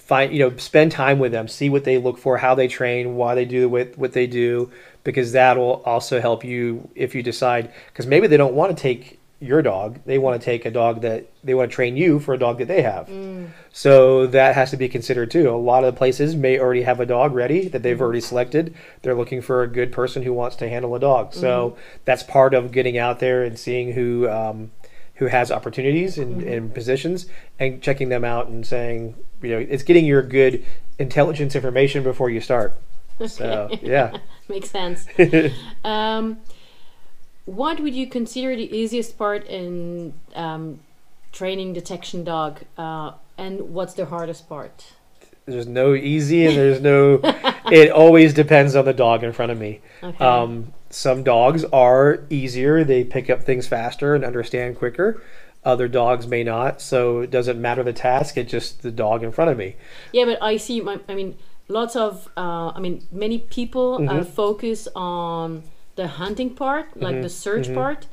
find 0.08 0.34
you 0.34 0.40
know 0.40 0.56
spend 0.58 0.92
time 0.92 1.20
with 1.20 1.32
them, 1.34 1.48
see 1.48 1.70
what 1.70 1.84
they 1.84 1.98
look 1.98 2.18
for, 2.18 2.38
how 2.38 2.56
they 2.56 2.68
train, 2.68 3.16
why 3.16 3.36
they 3.36 3.46
do 3.46 3.68
what 3.68 3.98
what 3.98 4.14
they 4.14 4.26
do, 4.26 4.72
because 5.04 5.34
that 5.34 5.58
will 5.58 5.84
also 5.86 6.22
help 6.22 6.44
you 6.44 6.90
if 6.96 7.14
you 7.14 7.22
decide 7.22 7.72
because 7.88 8.08
maybe 8.08 8.26
they 8.28 8.38
don't 8.38 8.54
want 8.54 8.76
to 8.76 8.82
take 8.82 9.20
your 9.40 9.62
dog, 9.62 10.00
they 10.06 10.18
want 10.18 10.40
to 10.40 10.44
take 10.44 10.66
a 10.66 10.72
dog 10.72 11.02
that 11.02 11.30
they 11.44 11.54
want 11.54 11.70
to 11.70 11.76
train 11.76 11.96
you 11.96 12.20
for 12.20 12.34
a 12.34 12.40
dog 12.40 12.58
that 12.58 12.68
they 12.68 12.82
have. 12.82 13.08
Mm. 13.08 13.50
So 13.72 14.26
that 14.28 14.56
has 14.56 14.72
to 14.72 14.78
be 14.78 14.90
considered 14.90 15.30
too. 15.30 15.50
A 15.50 15.52
lot 15.52 15.84
of 15.84 15.94
the 15.94 15.98
places 15.98 16.36
may 16.36 16.58
already 16.58 16.82
have 16.82 17.00
a 17.00 17.06
dog 17.06 17.34
ready 17.34 17.68
that 17.68 17.84
they've 17.84 18.02
already 18.02 18.20
mm. 18.20 18.24
selected 18.24 18.74
they're 19.04 19.14
looking 19.14 19.42
for 19.42 19.62
a 19.62 19.68
good 19.68 19.92
person 19.92 20.24
who 20.24 20.34
wants 20.34 20.56
to 20.56 20.70
handle 20.70 20.96
a 20.96 21.00
dog. 21.00 21.34
So 21.34 21.72
mm-hmm. 21.72 21.80
that's 22.06 22.24
part 22.24 22.54
of 22.54 22.72
getting 22.72 22.98
out 22.98 23.20
there 23.20 23.44
and 23.44 23.60
seeing 23.60 23.92
who 23.92 24.28
um, 24.28 24.72
who 25.16 25.26
has 25.28 25.52
opportunities 25.52 26.18
and, 26.18 26.42
mm-hmm. 26.42 26.54
and 26.54 26.74
positions 26.74 27.26
and 27.60 27.82
checking 27.82 28.10
them 28.10 28.24
out 28.24 28.48
and 28.48 28.66
saying, 28.66 29.16
you 29.42 29.50
know, 29.50 29.58
it's 29.58 29.84
getting 29.84 30.06
your 30.06 30.22
good 30.22 30.66
intelligence 31.00 31.56
information 31.56 32.04
before 32.04 32.30
you 32.30 32.42
start. 32.42 32.78
So 33.26 33.70
yeah. 33.82 34.18
Makes 34.50 34.70
sense. 34.70 35.08
um, 35.84 36.38
what 37.46 37.80
would 37.80 37.96
you 37.96 38.08
consider 38.08 38.56
the 38.56 38.76
easiest 38.76 39.18
part 39.18 39.46
in 39.48 40.14
um, 40.36 40.80
training 41.32 41.74
detection 41.74 42.24
dog, 42.24 42.62
uh, 42.78 43.12
and 43.38 43.74
what's 43.74 43.94
the 43.94 44.06
hardest 44.06 44.48
part? 44.48 44.94
There's 45.46 45.68
no 45.68 45.94
easy 45.94 46.46
and 46.46 46.58
there's 46.58 46.82
no. 46.82 47.22
it 47.72 47.90
always 47.90 48.34
depends 48.34 48.76
on 48.76 48.86
the 48.86 48.94
dog 48.94 49.24
in 49.24 49.32
front 49.32 49.52
of 49.52 49.60
me. 49.60 49.80
Okay. 50.04 50.24
Um, 50.24 50.74
some 50.90 51.24
dogs 51.24 51.64
are 51.66 52.24
easier; 52.30 52.84
they 52.84 53.04
pick 53.04 53.30
up 53.30 53.44
things 53.44 53.68
faster 53.68 54.14
and 54.14 54.26
understand 54.26 54.78
quicker. 54.78 55.22
Other 55.68 55.90
dogs 55.90 56.26
may 56.28 56.44
not, 56.44 56.80
so 56.82 57.20
it 57.20 57.30
doesn't 57.30 57.60
matter 57.62 57.84
the 57.84 57.92
task. 57.92 58.38
It's 58.38 58.50
just 58.50 58.84
the 58.84 58.92
dog 59.06 59.22
in 59.22 59.34
front 59.34 59.52
of 59.52 59.58
me. 59.58 59.76
Yeah, 60.14 60.24
but 60.24 60.42
I 60.42 60.56
see. 60.56 60.80
My, 60.80 61.00
I 61.10 61.14
mean, 61.14 61.36
lots 61.68 61.96
of. 61.96 62.30
Uh, 62.38 62.70
I 62.78 62.80
mean, 62.80 63.06
many 63.12 63.40
people 63.40 63.88
uh, 64.10 64.24
focus 64.24 64.88
on 64.96 65.64
the 65.96 66.08
hunting 66.08 66.52
part, 66.56 66.86
like 67.02 67.22
the 67.22 67.30
search 67.30 67.68
part, 67.74 68.08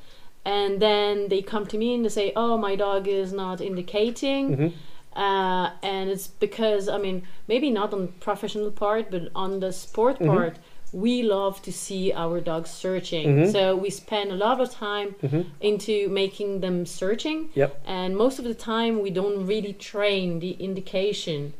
and 0.44 0.80
then 0.80 1.28
they 1.28 1.42
come 1.42 1.64
to 1.66 1.78
me 1.78 1.94
and 1.94 2.04
they 2.04 2.08
say, 2.08 2.32
"Oh, 2.34 2.58
my 2.58 2.74
dog 2.74 3.06
is 3.06 3.32
not 3.32 3.60
indicating." 3.60 4.74
Uh, 5.14 5.70
and 5.80 6.10
it's 6.10 6.26
because 6.26 6.88
I 6.88 6.98
mean 6.98 7.22
maybe 7.46 7.70
not 7.70 7.92
on 7.92 8.00
the 8.06 8.12
professional 8.28 8.72
part, 8.72 9.12
but 9.12 9.28
on 9.34 9.60
the 9.60 9.72
sport 9.72 10.18
part, 10.18 10.56
we 10.94 11.24
love 11.24 11.60
to 11.60 11.72
see 11.72 12.12
our 12.12 12.40
dogs 12.40 12.70
searching. 12.70 13.26
Mm-hmm. 13.26 13.50
So 13.50 13.74
we 13.74 13.90
spend 13.90 14.30
a 14.30 14.36
lot 14.36 14.60
of 14.60 14.70
time 14.70 15.16
mm-hmm. 15.20 15.42
into 15.60 16.08
making 16.08 16.60
them 16.60 16.86
searching. 16.86 17.50
Yep. 17.54 17.82
And 17.84 18.16
most 18.16 18.38
of 18.38 18.44
the 18.44 18.54
time, 18.54 19.02
we 19.02 19.10
don't 19.10 19.44
really 19.44 19.72
train 19.72 20.38
the 20.38 20.52
indication. 20.52 21.52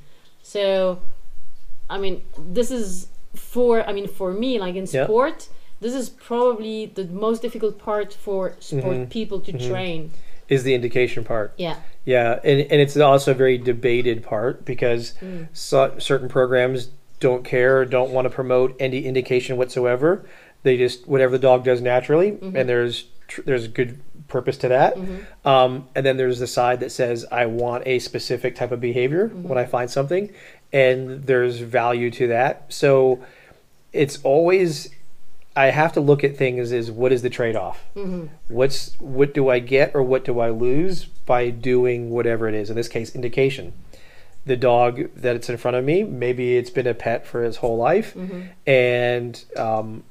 So, 0.44 1.00
I 1.90 1.98
mean, 1.98 2.22
this 2.38 2.70
is 2.70 3.08
for 3.34 3.82
I 3.88 3.92
mean 3.92 4.06
for 4.06 4.32
me, 4.32 4.60
like 4.60 4.76
in 4.76 4.86
Yeah. 4.86 5.04
sport, 5.04 5.48
this 5.80 5.94
is 5.94 6.08
probably 6.08 6.86
the 6.86 7.06
most 7.06 7.42
difficult 7.42 7.76
part 7.80 8.14
for 8.14 8.54
sport 8.60 8.84
mm-hmm. 8.84 9.16
people 9.18 9.40
to 9.40 9.52
train. 9.52 10.12
Is 10.48 10.62
the 10.62 10.74
indication 10.74 11.24
part? 11.24 11.54
Yeah. 11.56 11.76
Yeah, 12.04 12.38
and, 12.44 12.60
and 12.60 12.80
it's 12.80 12.96
also 12.96 13.30
a 13.32 13.34
very 13.34 13.58
debated 13.58 14.22
part 14.22 14.64
because 14.64 15.14
mm. 15.22 15.48
so, 15.54 15.94
certain 15.98 16.28
programs 16.28 16.90
don't 17.24 17.42
care, 17.42 17.86
don't 17.86 18.10
want 18.10 18.26
to 18.26 18.30
promote 18.30 18.76
any 18.78 19.06
indication 19.06 19.56
whatsoever, 19.56 20.26
They 20.62 20.76
just 20.76 21.08
whatever 21.08 21.32
the 21.32 21.38
dog 21.38 21.64
does 21.64 21.80
naturally, 21.80 22.32
mm-hmm. 22.32 22.54
and 22.54 22.68
there's 22.68 23.06
tr- 23.28 23.40
there's 23.46 23.64
a 23.64 23.68
good 23.68 23.98
purpose 24.28 24.58
to 24.58 24.68
that. 24.68 24.94
Mm-hmm. 24.94 25.48
Um, 25.48 25.88
and 25.94 26.04
then 26.04 26.18
there's 26.18 26.38
the 26.38 26.46
side 26.46 26.80
that 26.80 26.92
says 26.92 27.24
I 27.32 27.46
want 27.46 27.86
a 27.86 27.98
specific 27.98 28.56
type 28.56 28.72
of 28.72 28.80
behavior 28.80 29.28
mm-hmm. 29.28 29.48
when 29.48 29.56
I 29.56 29.64
find 29.64 29.90
something, 29.90 30.30
and 30.70 31.24
there's 31.24 31.60
value 31.60 32.10
to 32.10 32.28
that. 32.28 32.66
So 32.68 33.24
it's 33.94 34.18
always 34.22 34.90
I 35.56 35.66
have 35.66 35.94
to 35.94 36.00
look 36.00 36.24
at 36.24 36.36
things 36.36 36.72
as 36.72 36.90
what 36.90 37.10
is 37.10 37.22
the 37.22 37.30
trade 37.30 37.56
off? 37.56 37.82
What's 38.48 39.00
what 39.00 39.32
do 39.32 39.48
I 39.48 39.60
get 39.60 39.94
or 39.94 40.02
what 40.02 40.26
do 40.26 40.40
I 40.40 40.50
lose 40.50 41.06
by 41.06 41.48
doing 41.48 42.10
whatever 42.10 42.48
it 42.48 42.54
is? 42.54 42.68
In 42.68 42.76
this 42.76 42.88
case, 42.88 43.14
indication. 43.14 43.72
The 44.46 44.56
dog 44.56 45.10
that's 45.16 45.48
in 45.48 45.56
front 45.56 45.76
of 45.78 45.84
me, 45.84 46.02
maybe 46.02 46.56
it's 46.58 46.70
been 46.70 46.86
a 46.86 46.92
pet 46.92 47.26
for 47.26 47.42
his 47.42 47.56
whole 47.56 47.78
life, 47.78 48.12
mm-hmm. 48.14 48.42
and 48.66 49.42
um, 49.56 50.02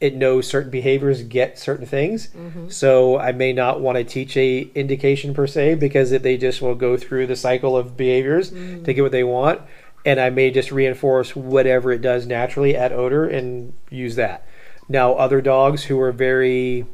it 0.00 0.14
knows 0.14 0.46
certain 0.46 0.70
behaviors 0.70 1.22
get 1.22 1.58
certain 1.58 1.84
things. 1.84 2.28
Mm-hmm. 2.28 2.68
So 2.70 3.18
I 3.18 3.32
may 3.32 3.52
not 3.52 3.80
want 3.80 3.98
to 3.98 4.04
teach 4.04 4.36
a 4.38 4.70
indication 4.74 5.34
per 5.34 5.46
se 5.46 5.74
because 5.74 6.12
it, 6.12 6.22
they 6.22 6.38
just 6.38 6.62
will 6.62 6.76
go 6.76 6.96
through 6.96 7.26
the 7.26 7.36
cycle 7.36 7.76
of 7.76 7.96
behaviors 7.96 8.52
mm. 8.52 8.84
to 8.84 8.94
get 8.94 9.02
what 9.02 9.12
they 9.12 9.24
want, 9.24 9.60
and 10.06 10.18
I 10.18 10.30
may 10.30 10.50
just 10.50 10.72
reinforce 10.72 11.36
whatever 11.36 11.92
it 11.92 12.00
does 12.00 12.26
naturally 12.26 12.74
at 12.74 12.92
odor 12.92 13.26
and 13.26 13.74
use 13.90 14.14
that. 14.16 14.46
Now, 14.88 15.12
other 15.12 15.42
dogs 15.42 15.84
who 15.84 16.00
are 16.00 16.12
very 16.12 16.86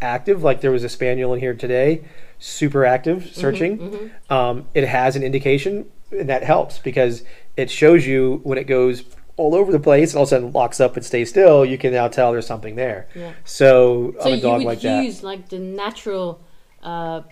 active, 0.00 0.42
like 0.42 0.62
there 0.62 0.70
was 0.70 0.84
a 0.84 0.88
spaniel 0.88 1.34
in 1.34 1.40
here 1.40 1.54
today, 1.54 2.04
super 2.38 2.86
active 2.86 3.24
mm-hmm. 3.24 3.40
searching. 3.40 4.10
Um, 4.30 4.66
it 4.74 4.86
has 4.86 5.16
an 5.16 5.22
indication, 5.22 5.90
and 6.10 6.28
that 6.28 6.44
helps 6.44 6.78
because 6.78 7.22
it 7.56 7.70
shows 7.70 8.06
you 8.06 8.40
when 8.44 8.58
it 8.58 8.64
goes 8.64 9.04
all 9.36 9.54
over 9.54 9.72
the 9.72 9.80
place 9.80 10.12
and 10.12 10.18
all 10.18 10.22
of 10.24 10.28
a 10.28 10.30
sudden 10.30 10.52
locks 10.52 10.80
up 10.80 10.96
and 10.96 11.04
stays 11.04 11.28
still. 11.28 11.64
You 11.64 11.78
can 11.78 11.92
now 11.92 12.08
tell 12.08 12.32
there's 12.32 12.46
something 12.46 12.76
there. 12.76 13.08
Yeah. 13.14 13.32
So, 13.44 14.14
So 14.20 14.26
on 14.26 14.32
a 14.32 14.36
you 14.36 14.42
dog 14.42 14.58
would 14.58 14.66
like 14.66 14.80
that, 14.82 15.04
use 15.04 15.22
like 15.22 15.48
the 15.48 15.58
natural, 15.58 16.40
uh, 16.82 17.22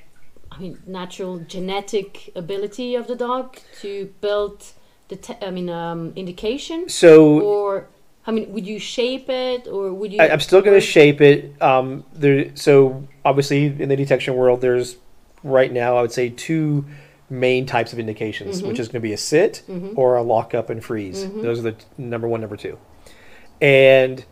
I 0.51 0.59
mean, 0.59 0.83
natural 0.87 1.39
genetic 1.39 2.31
ability 2.35 2.95
of 2.97 3.07
the 3.07 3.15
dog 3.15 3.59
to 3.81 4.13
build 4.21 4.65
the, 5.09 5.17
te- 5.17 5.37
I 5.41 5.51
mean, 5.51 5.71
um, 5.71 6.13
indication, 6.17 6.89
so 6.89 7.41
or 7.41 7.89
I 8.27 8.31
mean, 8.31 8.53
would 8.53 8.67
you 8.67 8.79
shape 8.79 9.29
it, 9.29 9.67
or 9.67 9.93
would 9.93 10.13
you? 10.13 10.21
I, 10.21 10.31
I'm 10.31 10.41
still 10.41 10.63
going 10.63 10.77
to 10.77 10.87
shape 10.87 11.21
it. 11.21 11.61
Um, 11.61 12.05
there, 12.13 12.55
so 12.57 13.07
obviously 13.25 13.67
in 13.67 13.89
the 13.89 13.97
detection 13.97 14.35
world, 14.35 14.61
there's 14.61 14.97
right 15.43 15.73
now 15.73 15.97
I 15.97 16.03
would 16.03 16.13
say 16.13 16.29
two 16.29 16.85
main 17.33 17.67
types 17.67 17.93
of 17.93 17.99
indications, 17.99 18.63
which 18.63 18.75
mm-hmm. 18.75 18.83
is 18.83 18.89
going 18.89 19.01
to 19.01 19.09
be 19.09 19.13
a 19.13 19.19
sit 19.19 19.63
mm-hmm. 19.69 19.99
or 19.99 20.17
a 20.17 20.23
lock 20.23 20.55
up 20.55 20.71
and 20.71 20.85
freeze. 20.85 21.25
Mm-hmm. 21.25 21.43
Those 21.43 21.59
are 21.59 21.63
the 21.63 21.73
t- 21.73 21.85
number 21.99 22.29
one, 22.29 22.41
number 22.41 22.57
two, 22.57 22.79
and 23.61 24.25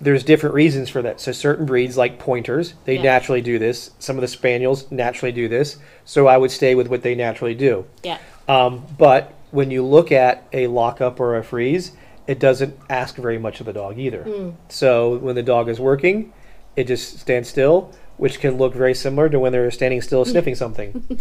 there's 0.00 0.24
different 0.24 0.54
reasons 0.54 0.88
for 0.88 1.02
that. 1.02 1.20
So 1.20 1.32
certain 1.32 1.66
breeds 1.66 1.96
like 1.96 2.18
pointers, 2.18 2.74
they 2.86 2.96
Yeah. 2.96 3.02
naturally 3.02 3.42
do 3.42 3.58
this. 3.58 3.90
Some 3.98 4.16
of 4.16 4.22
the 4.22 4.28
spaniels 4.28 4.90
naturally 4.90 5.32
do 5.32 5.46
this. 5.46 5.76
So 6.06 6.26
I 6.26 6.38
would 6.38 6.50
stay 6.50 6.74
with 6.74 6.88
what 6.88 7.02
they 7.02 7.14
naturally 7.14 7.54
do. 7.54 7.84
Yeah. 8.02 8.16
Um, 8.48 8.86
but 8.96 9.34
when 9.50 9.70
you 9.70 9.84
look 9.84 10.10
at 10.10 10.44
a 10.52 10.68
lock 10.68 11.00
up 11.00 11.20
or 11.20 11.36
a 11.36 11.44
freeze, 11.44 11.92
it 12.26 12.38
doesn't 12.38 12.78
ask 12.88 13.16
very 13.16 13.38
much 13.38 13.60
of 13.60 13.66
the 13.66 13.72
dog 13.72 13.98
either. 13.98 14.22
Hmm. 14.22 14.50
So 14.68 15.18
when 15.18 15.34
the 15.34 15.42
dog 15.42 15.68
is 15.68 15.78
working, 15.78 16.32
it 16.76 16.86
just 16.86 17.18
stands 17.18 17.48
still, 17.48 17.92
which 18.16 18.40
can 18.40 18.56
look 18.56 18.72
very 18.74 18.94
similar 18.94 19.28
to 19.28 19.38
when 19.38 19.52
they're 19.52 19.70
standing 19.70 20.00
still 20.00 20.24
sniffing 20.32 20.54
something. 20.54 21.20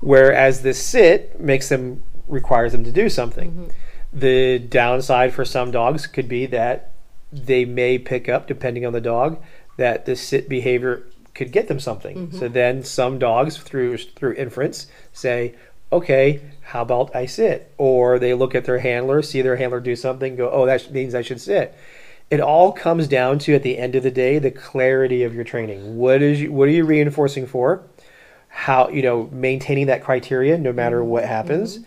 Whereas 0.00 0.62
the 0.62 0.74
sit 0.74 1.40
makes 1.40 1.68
them 1.68 2.02
requires 2.26 2.72
them 2.72 2.84
to 2.84 2.92
do 2.92 3.08
something. 3.08 3.50
Mm-hmm. 3.50 3.68
The 4.12 4.58
downside 4.58 5.34
for 5.34 5.44
some 5.44 5.70
dogs 5.70 6.06
could 6.06 6.28
be 6.28 6.46
that 6.46 6.92
they 7.32 7.64
may 7.64 7.98
pick 7.98 8.28
up, 8.28 8.46
depending 8.46 8.86
on 8.86 8.92
the 8.92 9.00
dog, 9.00 9.42
that 9.76 10.06
the 10.06 10.16
sit 10.16 10.48
behavior 10.48 11.04
could 11.34 11.52
get 11.52 11.68
them 11.68 11.78
something. 11.78 12.16
Mm-hmm. 12.28 12.38
So 12.38 12.48
then 12.48 12.82
some 12.82 13.18
dogs, 13.18 13.56
through 13.58 13.98
through 13.98 14.34
inference, 14.34 14.86
say, 15.12 15.54
"Okay, 15.92 16.40
how 16.62 16.82
about 16.82 17.14
I 17.14 17.26
sit?" 17.26 17.72
Or 17.76 18.18
they 18.18 18.34
look 18.34 18.54
at 18.54 18.64
their 18.64 18.78
handler, 18.78 19.22
see 19.22 19.42
their 19.42 19.56
handler 19.56 19.80
do 19.80 19.94
something, 19.94 20.36
go, 20.36 20.50
"Oh, 20.50 20.66
that 20.66 20.90
means 20.90 21.14
I 21.14 21.22
should 21.22 21.40
sit." 21.40 21.74
It 22.30 22.40
all 22.40 22.72
comes 22.72 23.08
down 23.08 23.38
to, 23.40 23.54
at 23.54 23.62
the 23.62 23.78
end 23.78 23.94
of 23.94 24.02
the 24.02 24.10
day, 24.10 24.38
the 24.38 24.50
clarity 24.50 25.22
of 25.22 25.34
your 25.34 25.44
training. 25.44 25.96
What 25.96 26.20
is 26.20 26.42
you, 26.42 26.52
what 26.52 26.68
are 26.68 26.72
you 26.72 26.84
reinforcing 26.84 27.46
for? 27.46 27.82
How 28.48 28.88
you 28.88 29.02
know 29.02 29.28
maintaining 29.32 29.86
that 29.86 30.02
criteria 30.02 30.58
no 30.58 30.72
matter 30.72 31.02
what 31.04 31.22
mm-hmm. 31.22 31.32
happens, 31.32 31.78
mm-hmm. 31.78 31.84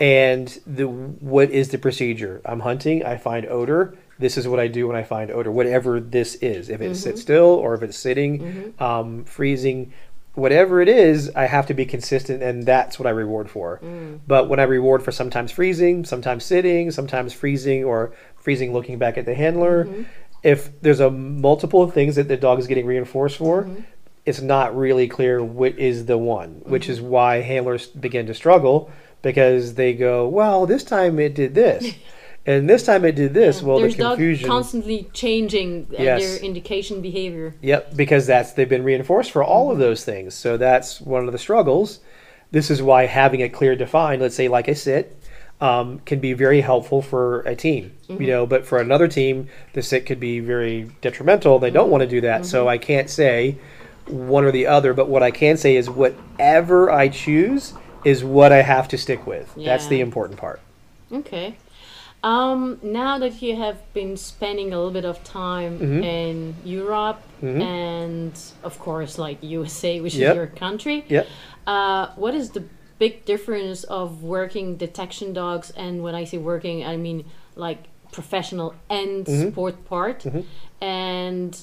and 0.00 0.60
the 0.66 0.86
what 0.86 1.50
is 1.50 1.70
the 1.70 1.78
procedure? 1.78 2.40
I'm 2.44 2.60
hunting. 2.60 3.04
I 3.04 3.16
find 3.16 3.46
odor. 3.46 3.96
This 4.18 4.36
is 4.36 4.46
what 4.46 4.60
I 4.60 4.68
do 4.68 4.86
when 4.86 4.96
I 4.96 5.02
find 5.02 5.30
odor, 5.30 5.50
whatever 5.50 5.98
this 5.98 6.36
is. 6.36 6.68
If 6.68 6.80
it 6.80 6.84
mm-hmm. 6.84 6.94
sits 6.94 7.20
still 7.20 7.46
or 7.46 7.74
if 7.74 7.82
it's 7.82 7.98
sitting, 7.98 8.72
um, 8.78 9.24
freezing, 9.24 9.92
whatever 10.34 10.80
it 10.80 10.88
is, 10.88 11.30
I 11.34 11.46
have 11.46 11.66
to 11.66 11.74
be 11.74 11.84
consistent, 11.84 12.42
and 12.42 12.64
that's 12.64 12.98
what 12.98 13.06
I 13.06 13.10
reward 13.10 13.50
for. 13.50 13.80
Mm. 13.82 14.20
But 14.26 14.48
when 14.48 14.60
I 14.60 14.64
reward 14.64 15.02
for 15.02 15.12
sometimes 15.12 15.52
freezing, 15.52 16.04
sometimes 16.04 16.44
sitting, 16.44 16.90
sometimes 16.90 17.32
freezing, 17.32 17.84
or 17.84 18.12
freezing 18.36 18.72
looking 18.72 18.98
back 18.98 19.18
at 19.18 19.26
the 19.26 19.34
handler, 19.34 19.88
if 20.42 20.80
there's 20.80 21.00
a 21.00 21.10
multiple 21.10 21.90
things 21.90 22.16
that 22.16 22.28
the 22.28 22.36
dog 22.36 22.58
is 22.58 22.66
getting 22.66 22.86
reinforced 22.86 23.36
for, 23.36 23.68
it's 24.24 24.40
not 24.40 24.76
really 24.76 25.08
clear 25.08 25.42
what 25.42 25.78
is 25.78 26.06
the 26.06 26.18
one, 26.18 26.62
which 26.64 26.88
is 26.88 27.00
why 27.00 27.40
handlers 27.40 27.86
begin 27.88 28.26
to 28.26 28.34
struggle 28.34 28.90
because 29.22 29.74
they 29.74 29.94
go, 29.94 30.28
well, 30.28 30.66
this 30.66 30.84
time 30.84 31.18
it 31.18 31.34
did 31.34 31.54
this. 31.54 31.94
And 32.44 32.68
this 32.68 32.84
time 32.84 33.04
it 33.04 33.14
did 33.14 33.34
this. 33.34 33.62
Well, 33.62 33.78
There's 33.78 33.94
the 33.94 34.02
dog 34.02 34.16
confusion. 34.16 34.48
constantly 34.48 35.08
changing 35.12 35.86
uh, 35.92 36.02
Yes. 36.02 36.22
their 36.22 36.44
indication 36.44 37.00
behavior. 37.00 37.54
Yep, 37.62 37.94
because 37.96 38.26
that's 38.26 38.52
they've 38.54 38.68
been 38.68 38.82
reinforced 38.82 39.30
for 39.30 39.44
all 39.44 39.70
of 39.70 39.78
those 39.78 40.04
things. 40.04 40.34
So 40.34 40.56
that's 40.56 41.00
one 41.00 41.26
of 41.26 41.32
the 41.32 41.38
struggles. 41.38 42.00
This 42.50 42.68
is 42.68 42.82
why 42.82 43.06
having 43.06 43.38
it 43.38 43.50
clear 43.50 43.76
defined, 43.76 44.22
let's 44.22 44.34
say 44.34 44.48
like 44.48 44.68
I 44.68 44.72
sit, 44.72 45.16
um, 45.60 46.00
can 46.00 46.18
be 46.18 46.32
very 46.32 46.60
helpful 46.60 47.00
for 47.00 47.42
a 47.42 47.54
team. 47.54 47.92
You 48.08 48.26
know, 48.26 48.44
but 48.44 48.66
for 48.66 48.78
another 48.78 49.06
team, 49.06 49.46
the 49.74 49.80
sit 49.82 50.04
could 50.04 50.18
be 50.18 50.40
very 50.40 50.90
detrimental. 51.00 51.60
They 51.60 51.70
don't 51.70 51.90
want 51.90 52.00
to 52.02 52.08
do 52.08 52.22
that. 52.22 52.44
So 52.44 52.66
I 52.68 52.76
can't 52.76 53.08
say 53.08 53.56
one 54.08 54.44
or 54.44 54.50
the 54.52 54.66
other. 54.66 54.92
But 54.94 55.08
what 55.08 55.22
I 55.22 55.30
can 55.30 55.56
say 55.56 55.76
is 55.76 55.88
whatever 55.88 56.90
I 56.90 57.08
choose 57.08 57.74
is 58.04 58.24
what 58.24 58.52
I 58.52 58.62
have 58.62 58.88
to 58.88 58.98
stick 58.98 59.26
with. 59.26 59.54
That's 59.56 59.86
the 59.86 60.00
important 60.00 60.38
part. 60.38 60.60
Okay. 61.12 61.56
Um, 62.24 62.78
now 62.82 63.18
that 63.18 63.42
you 63.42 63.56
have 63.56 63.78
been 63.94 64.16
spending 64.16 64.72
a 64.72 64.76
little 64.76 64.92
bit 64.92 65.04
of 65.04 65.22
time 65.24 65.78
Mhm. 65.80 66.04
in 66.04 66.54
Europe 66.64 67.20
Mhm. 67.42 67.60
and, 67.60 68.40
of 68.62 68.78
course, 68.78 69.18
like 69.18 69.38
USA, 69.42 70.00
which 70.00 70.14
Yep. 70.14 70.30
is 70.30 70.36
your 70.36 70.46
country, 70.46 71.04
Yep. 71.08 71.26
uh, 71.66 72.06
what 72.14 72.34
is 72.34 72.50
the 72.50 72.62
big 73.00 73.24
difference 73.24 73.82
of 73.84 74.22
working 74.22 74.76
detection 74.76 75.32
dogs? 75.32 75.72
And 75.76 76.04
when 76.04 76.14
I 76.14 76.22
say 76.22 76.38
working, 76.38 76.84
I 76.84 76.96
mean 76.96 77.24
like 77.56 77.78
professional 78.12 78.74
and 78.88 79.26
Mhm. 79.26 79.50
sport 79.50 79.84
part. 79.88 80.20
Mhm. 80.22 80.44
And 80.80 81.58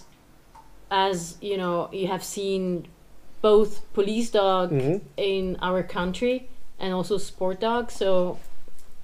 as 0.91 1.37
you 1.41 1.57
know, 1.57 1.89
you 1.91 2.07
have 2.07 2.23
seen 2.23 2.87
both 3.41 3.81
police 3.93 4.29
dog 4.29 4.71
Mhm. 4.71 5.01
in 5.17 5.57
our 5.61 5.83
country 5.83 6.47
and 6.79 6.93
also 6.93 7.17
sport 7.17 7.59
dog. 7.59 7.91
So 7.91 8.37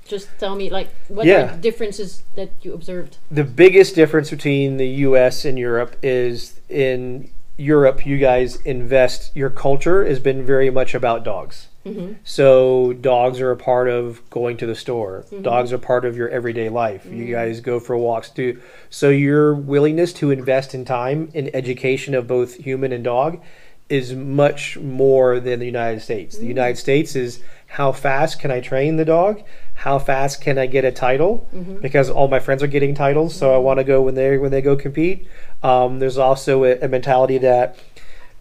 just 0.07 0.27
tell 0.39 0.55
me, 0.55 0.69
like, 0.69 0.89
what 1.07 1.25
Yeah. 1.25 1.43
are 1.43 1.55
the 1.55 1.61
differences 1.61 2.23
that 2.35 2.49
you 2.61 2.73
observed? 2.73 3.17
the 3.31 3.43
biggest 3.43 3.95
difference 3.95 4.29
between 4.29 4.77
the 4.77 4.87
US 5.07 5.45
and 5.45 5.57
Europe 5.57 5.95
is 6.03 6.59
in 6.69 7.29
Europe, 7.57 8.05
you 8.05 8.17
guys 8.17 8.57
invest, 8.65 9.31
your 9.35 9.49
culture 9.49 10.05
has 10.05 10.19
been 10.19 10.45
very 10.45 10.69
much 10.69 10.93
about 10.93 11.23
dogs. 11.23 11.67
Mm-hmm. 11.85 12.13
So, 12.23 12.93
dogs 12.93 13.39
are 13.39 13.51
a 13.51 13.57
part 13.57 13.87
of 13.87 14.27
going 14.29 14.57
to 14.57 14.65
the 14.65 14.75
store, 14.75 15.23
mm-hmm. 15.27 15.43
dogs 15.43 15.71
are 15.71 15.77
part 15.77 16.03
of 16.03 16.17
your 16.17 16.29
everyday 16.29 16.69
life. 16.69 17.05
You 17.05 17.25
mm. 17.25 17.31
guys 17.31 17.61
go 17.61 17.79
for 17.79 17.95
walks, 17.95 18.29
too. 18.29 18.61
so. 18.89 19.09
Your 19.09 19.53
willingness 19.53 20.11
to 20.13 20.31
invest 20.31 20.73
in 20.73 20.83
time 20.83 21.29
in 21.33 21.55
education 21.55 22.15
of 22.15 22.27
both 22.27 22.55
human 22.55 22.91
and 22.91 23.03
dog 23.03 23.41
is 23.87 24.13
much 24.15 24.77
more 24.77 25.39
than 25.39 25.59
the 25.59 25.65
United 25.65 26.01
States. 26.01 26.37
The 26.37 26.45
mm. 26.45 26.49
United 26.49 26.77
States 26.77 27.15
is 27.15 27.41
how 27.67 27.91
fast 27.91 28.39
can 28.39 28.51
I 28.51 28.59
train 28.59 28.97
the 28.97 29.05
dog? 29.05 29.43
How 29.75 29.99
fast 29.99 30.41
can 30.41 30.57
I 30.57 30.65
get 30.65 30.85
a 30.85 30.91
title? 30.91 31.47
Mm-hmm. 31.53 31.81
Because 31.81 32.09
all 32.09 32.27
my 32.27 32.39
friends 32.39 32.63
are 32.63 32.67
getting 32.67 32.95
titles, 32.95 33.35
so 33.35 33.51
I 33.51 33.55
mm-hmm. 33.55 33.65
want 33.65 33.79
to 33.79 33.83
go 33.83 34.01
when 34.01 34.15
they 34.15 34.37
when 34.37 34.51
they 34.51 34.61
go 34.61 34.75
compete. 34.75 35.27
Um, 35.61 35.99
there's 35.99 36.17
also 36.17 36.63
a, 36.63 36.79
a 36.79 36.87
mentality 36.87 37.37
that 37.39 37.77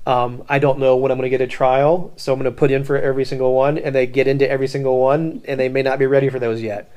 um, 0.07 0.45
I 0.49 0.59
don't 0.59 0.79
know 0.79 0.97
when 0.97 1.11
I'm 1.11 1.19
going 1.19 1.31
to 1.31 1.37
get 1.37 1.41
a 1.41 1.47
trial, 1.47 2.13
so 2.17 2.33
I'm 2.33 2.39
going 2.39 2.51
to 2.51 2.57
put 2.57 2.71
in 2.71 2.85
for 2.85 2.99
every 2.99 3.25
single 3.25 3.55
one, 3.55 3.79
and 3.79 3.95
they 3.95 4.07
get 4.07 4.27
into 4.29 4.49
every 4.49 4.69
single 4.69 4.99
one, 4.99 5.43
and 5.47 5.59
they 5.59 5.69
may 5.69 5.83
not 5.83 5.99
be 5.99 6.07
ready 6.07 6.29
for 6.29 6.39
those 6.39 6.61
yet. 6.61 6.93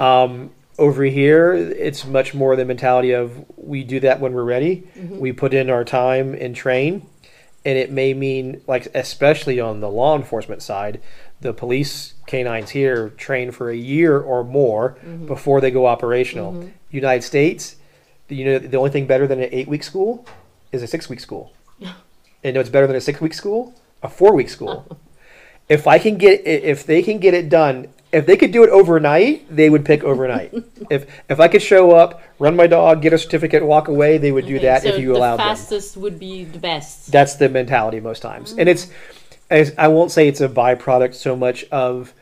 Um, 0.00 0.50
over 0.78 1.04
here, 1.04 1.54
it's 1.54 2.04
much 2.04 2.34
more 2.34 2.54
the 2.56 2.64
mentality 2.64 3.12
of 3.12 3.44
we 3.56 3.82
do 3.84 4.00
that 4.00 4.20
when 4.20 4.32
we're 4.32 4.44
ready. 4.44 4.86
We 5.18 5.32
put 5.32 5.54
in 5.54 5.70
our 5.70 5.84
time 5.84 6.34
and 6.34 6.54
train, 6.54 7.06
and 7.64 7.78
it 7.78 7.90
may 7.90 8.14
mean 8.14 8.62
like 8.66 8.88
especially 8.94 9.58
on 9.60 9.80
the 9.80 9.88
law 9.88 10.16
enforcement 10.16 10.62
side, 10.62 11.00
the 11.40 11.52
police 11.52 12.14
canines 12.26 12.70
here 12.70 13.10
train 13.10 13.50
for 13.50 13.70
a 13.70 13.76
year 13.76 14.18
or 14.18 14.44
more 14.44 14.96
before 15.26 15.60
they 15.60 15.70
go 15.70 15.86
operational. 15.86 16.52
United 16.90 17.22
States, 17.22 17.76
you 18.28 18.44
know, 18.44 18.58
the 18.58 18.76
only 18.76 18.90
thing 18.90 19.06
better 19.06 19.26
than 19.26 19.40
an 19.40 19.48
eight 19.52 19.68
week 19.68 19.82
school 19.82 20.26
is 20.72 20.82
a 20.82 20.86
six 20.86 21.08
week 21.08 21.20
school. 21.20 21.52
And 22.46 22.54
know 22.54 22.60
it's 22.60 22.70
better 22.70 22.86
than 22.86 22.96
a 22.96 23.00
six 23.00 23.20
week 23.20 23.34
school? 23.34 23.74
A 24.02 24.08
four 24.08 24.34
week 24.34 24.48
school. 24.48 24.98
if 25.68 25.86
I 25.86 25.98
can 25.98 26.16
get 26.16 26.46
it, 26.46 26.64
if 26.64 26.86
they 26.86 27.02
can 27.02 27.18
get 27.18 27.34
it 27.34 27.48
done, 27.48 27.88
if 28.12 28.24
they 28.24 28.36
could 28.36 28.52
do 28.52 28.62
it 28.62 28.70
overnight, 28.70 29.44
they 29.54 29.68
would 29.68 29.84
pick 29.84 30.04
overnight. 30.04 30.54
if 30.90 31.06
if 31.28 31.40
I 31.40 31.48
could 31.48 31.62
show 31.62 31.90
up, 31.90 32.22
run 32.38 32.54
my 32.54 32.66
dog, 32.68 33.02
get 33.02 33.12
a 33.12 33.18
certificate, 33.18 33.64
walk 33.64 33.88
away, 33.88 34.16
they 34.18 34.30
would 34.30 34.46
do 34.46 34.60
that 34.60 34.82
so 34.82 34.90
if 34.90 35.00
you 35.00 35.08
the 35.08 35.18
allowed 35.18 35.38
them. 35.38 35.48
fastest 35.48 35.96
would 35.96 36.18
be 36.18 36.44
the 36.44 36.58
best. 36.58 37.10
That's 37.10 37.34
the 37.34 37.48
mentality 37.48 38.00
most 38.00 38.20
times, 38.20 38.54
and 38.56 38.68
it's 38.68 38.90
as 39.50 39.74
I 39.76 39.88
won't 39.88 40.12
say 40.12 40.28
it's 40.28 40.40
a 40.40 40.48
byproduct 40.48 41.14
so 41.14 41.36
much 41.36 41.64
of 41.64 42.14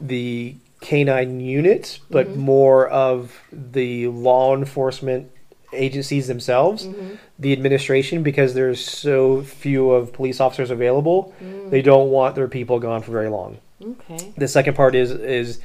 the 0.00 0.56
canine 0.80 1.38
units, 1.38 1.98
but 2.10 2.26
mm-hmm. 2.26 2.40
more 2.40 2.88
of 2.88 3.40
the 3.52 4.08
law 4.08 4.56
enforcement 4.56 5.30
agencies 5.72 6.26
themselves, 6.26 6.86
mm-hmm. 6.86 7.14
the 7.38 7.52
administration, 7.52 8.22
because 8.22 8.54
there's 8.54 8.84
so 8.84 9.42
few 9.42 9.90
of 9.90 10.12
police 10.12 10.40
officers 10.40 10.70
available, 10.70 11.34
mm. 11.42 11.70
they 11.70 11.82
don't 11.82 12.10
want 12.10 12.34
their 12.34 12.48
people 12.48 12.78
gone 12.78 13.02
for 13.02 13.10
very 13.10 13.28
long. 13.28 13.58
Okay. 13.82 14.32
The 14.36 14.48
second 14.48 14.74
part 14.74 14.94
is 14.94 15.10
is 15.10 15.60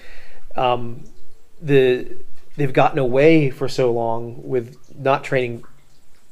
um, 0.55 1.03
the 1.61 2.17
they've 2.55 2.73
gotten 2.73 2.99
away 2.99 3.49
for 3.49 3.69
so 3.69 3.91
long 3.91 4.41
with 4.43 4.75
not 4.97 5.23
training 5.23 5.63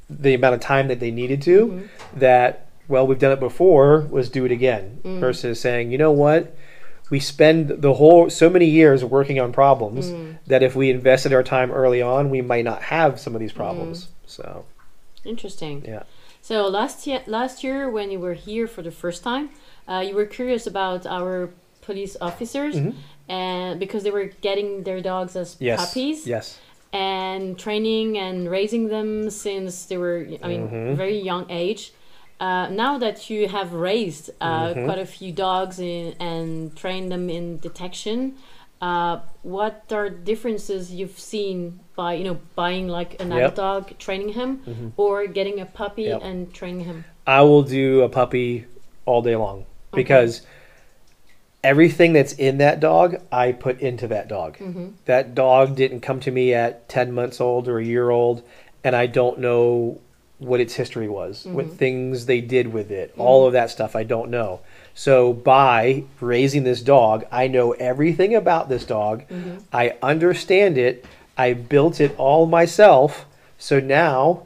the 0.09 0.33
amount 0.33 0.55
of 0.55 0.61
time 0.61 0.87
that 0.87 0.99
they 0.99 1.11
needed 1.11 1.41
to 1.43 1.67
mm-hmm. 1.67 2.19
that 2.19 2.67
well 2.87 3.07
we've 3.07 3.19
done 3.19 3.31
it 3.31 3.39
before 3.39 4.07
let's 4.11 4.29
do 4.29 4.45
it 4.45 4.51
again 4.51 4.99
mm. 5.03 5.19
versus 5.19 5.59
saying 5.59 5.91
you 5.91 5.97
know 5.97 6.11
what 6.11 6.54
we 7.09 7.19
spend 7.19 7.69
the 7.69 7.93
whole 7.93 8.29
so 8.29 8.49
many 8.49 8.65
years 8.65 9.03
working 9.05 9.39
on 9.39 9.51
problems 9.51 10.11
that 10.47 10.63
if 10.63 10.75
we 10.75 10.89
invested 10.89 11.31
our 11.33 11.43
time 11.43 11.71
early 11.71 12.01
on 12.01 12.29
we 12.29 12.41
might 12.41 12.65
not 12.65 12.81
have 12.83 13.19
some 13.19 13.35
of 13.35 13.39
these 13.41 13.53
problems. 13.53 14.07
So 14.25 14.65
Interesting. 15.23 15.83
yeah. 15.85 16.03
So 16.41 16.67
last 16.67 17.07
year, 17.07 17.21
last 17.25 17.63
year 17.63 17.89
when 17.89 18.11
you 18.11 18.19
were 18.19 18.33
here 18.35 18.67
for 18.67 18.81
the 18.83 18.91
first 18.91 19.23
time, 19.23 19.49
uh, 19.87 20.03
you 20.07 20.13
were 20.15 20.25
curious 20.25 20.67
about 20.67 21.05
our 21.07 21.49
police 21.81 22.15
officers, 22.21 22.75
and 23.29 23.79
because 23.79 24.03
they 24.03 24.11
were 24.11 24.25
getting 24.41 24.83
their 24.83 25.01
dogs 25.01 25.35
as 25.35 25.57
yes. 25.59 25.79
puppies 25.79 26.27
yes. 26.27 26.59
and 26.93 27.57
training 27.57 28.17
and 28.17 28.49
raising 28.49 28.87
them 28.89 29.29
since 29.29 29.85
they 29.85 29.97
were, 29.97 30.27
I 30.43 30.47
mean, 30.47 30.67
Mm-hmm. 30.67 30.95
very 30.95 31.19
young 31.19 31.45
age. 31.49 31.93
Uh, 32.39 32.67
now 32.69 32.97
that 32.97 33.29
you 33.29 33.47
have 33.47 33.73
raised 33.73 34.29
uh, 34.41 34.69
Mm-hmm. 34.73 34.85
quite 34.85 34.99
a 34.99 35.05
few 35.05 35.31
dogs 35.31 35.79
in, 35.79 36.13
and 36.19 36.75
trained 36.75 37.11
them 37.11 37.29
in 37.29 37.57
detection, 37.59 38.35
uh, 38.81 39.19
what 39.41 39.83
are 39.91 40.09
differences 40.09 40.91
you've 40.91 41.17
seen 41.17 41.79
by 41.95 42.13
you 42.15 42.25
know 42.25 42.37
buying 42.55 42.87
like 42.89 43.21
an 43.21 43.31
Yep. 43.31 43.37
adult 43.39 43.55
dog, 43.55 43.97
training 43.99 44.29
him, 44.29 44.61
or 44.97 45.27
getting 45.27 45.59
a 45.61 45.65
puppy 45.65 46.03
Yep. 46.03 46.19
and 46.23 46.53
training 46.53 46.81
him? 46.85 47.05
I 47.25 47.41
will 47.41 47.63
do 47.63 48.01
a 48.01 48.09
puppy 48.09 48.65
all 49.05 49.21
day 49.21 49.35
long 49.35 49.65
because 49.93 50.41
everything 51.63 52.13
that's 52.13 52.33
in 52.33 52.57
that 52.59 52.79
dog, 52.79 53.15
I 53.31 53.51
put 53.53 53.79
into 53.79 54.07
that 54.09 54.27
dog. 54.27 54.57
That 55.05 55.33
dog 55.35 55.75
didn't 55.75 56.01
come 56.01 56.19
to 56.21 56.31
me 56.31 56.53
at 56.53 56.87
10 56.89 57.11
months 57.13 57.39
old 57.41 57.67
or 57.67 57.79
a 57.79 57.85
year 57.85 58.09
old, 58.09 58.43
and 58.83 58.95
I 58.95 59.07
don't 59.07 59.39
know 59.39 59.99
what 60.39 60.59
its 60.59 60.73
history 60.73 61.07
was, 61.07 61.45
what 61.45 61.65
mm-hmm. 61.65 61.75
things 61.75 62.25
they 62.25 62.41
did 62.41 62.71
with 62.73 62.91
it, 62.91 63.11
mm-hmm. 63.11 63.21
all 63.21 63.47
of 63.47 63.53
that 63.53 63.69
stuff 63.69 63.95
I 63.95 64.03
don't 64.03 64.29
know. 64.29 64.61
So 64.93 65.33
by 65.33 66.03
raising 66.21 66.63
this 66.63 66.81
dog, 66.81 67.25
I 67.31 67.47
know 67.47 67.71
everything 67.73 68.35
about 68.35 68.69
this 68.69 68.85
dog. 68.85 69.27
Mm-hmm. 69.27 69.57
I 69.73 69.97
understand 70.01 70.77
it. 70.77 71.05
I 71.37 71.53
built 71.53 71.99
it 71.99 72.17
all 72.17 72.45
myself. 72.45 73.25
So 73.57 73.79
now 73.79 74.43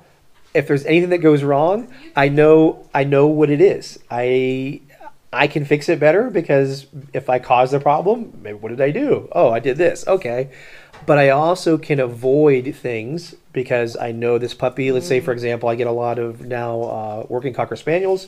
if 0.54 0.68
there's 0.68 0.86
anything 0.86 1.10
that 1.10 1.20
goes 1.20 1.44
wrong, 1.44 1.88
I 2.16 2.30
know 2.30 2.88
I 2.94 3.04
know 3.04 3.28
what 3.28 3.50
it 3.50 3.62
is. 3.62 4.00
I 4.10 4.82
I 5.32 5.48
can 5.48 5.64
fix 5.64 5.90
it 5.90 6.00
better 6.00 6.30
because 6.30 6.88
if 7.14 7.30
I 7.30 7.38
cause 7.38 7.72
the 7.72 7.80
problem, 7.80 8.40
maybe 8.42 8.58
what 8.58 8.70
did 8.70 8.82
I 8.82 8.90
do? 8.90 9.30
Oh, 9.32 9.52
I 9.52 9.60
did 9.60 9.78
this. 9.78 10.08
Okay. 10.08 10.50
But 11.06 11.20
I 11.20 11.30
also 11.30 11.78
can 11.78 12.00
avoid 12.00 12.76
things 12.76 13.36
because 13.54 13.96
I 13.96 14.12
know 14.12 14.38
this 14.38 14.54
puppy. 14.54 14.92
Let's 14.92 15.08
say, 15.08 15.20
for 15.20 15.32
mm. 15.32 15.36
example, 15.36 15.70
I 15.70 15.76
get 15.76 15.88
a 15.88 15.92
lot 15.92 16.18
of 16.18 16.42
now 16.42 16.82
uh, 16.82 17.26
working 17.30 17.54
Cocker 17.54 17.76
Spaniels. 17.76 18.28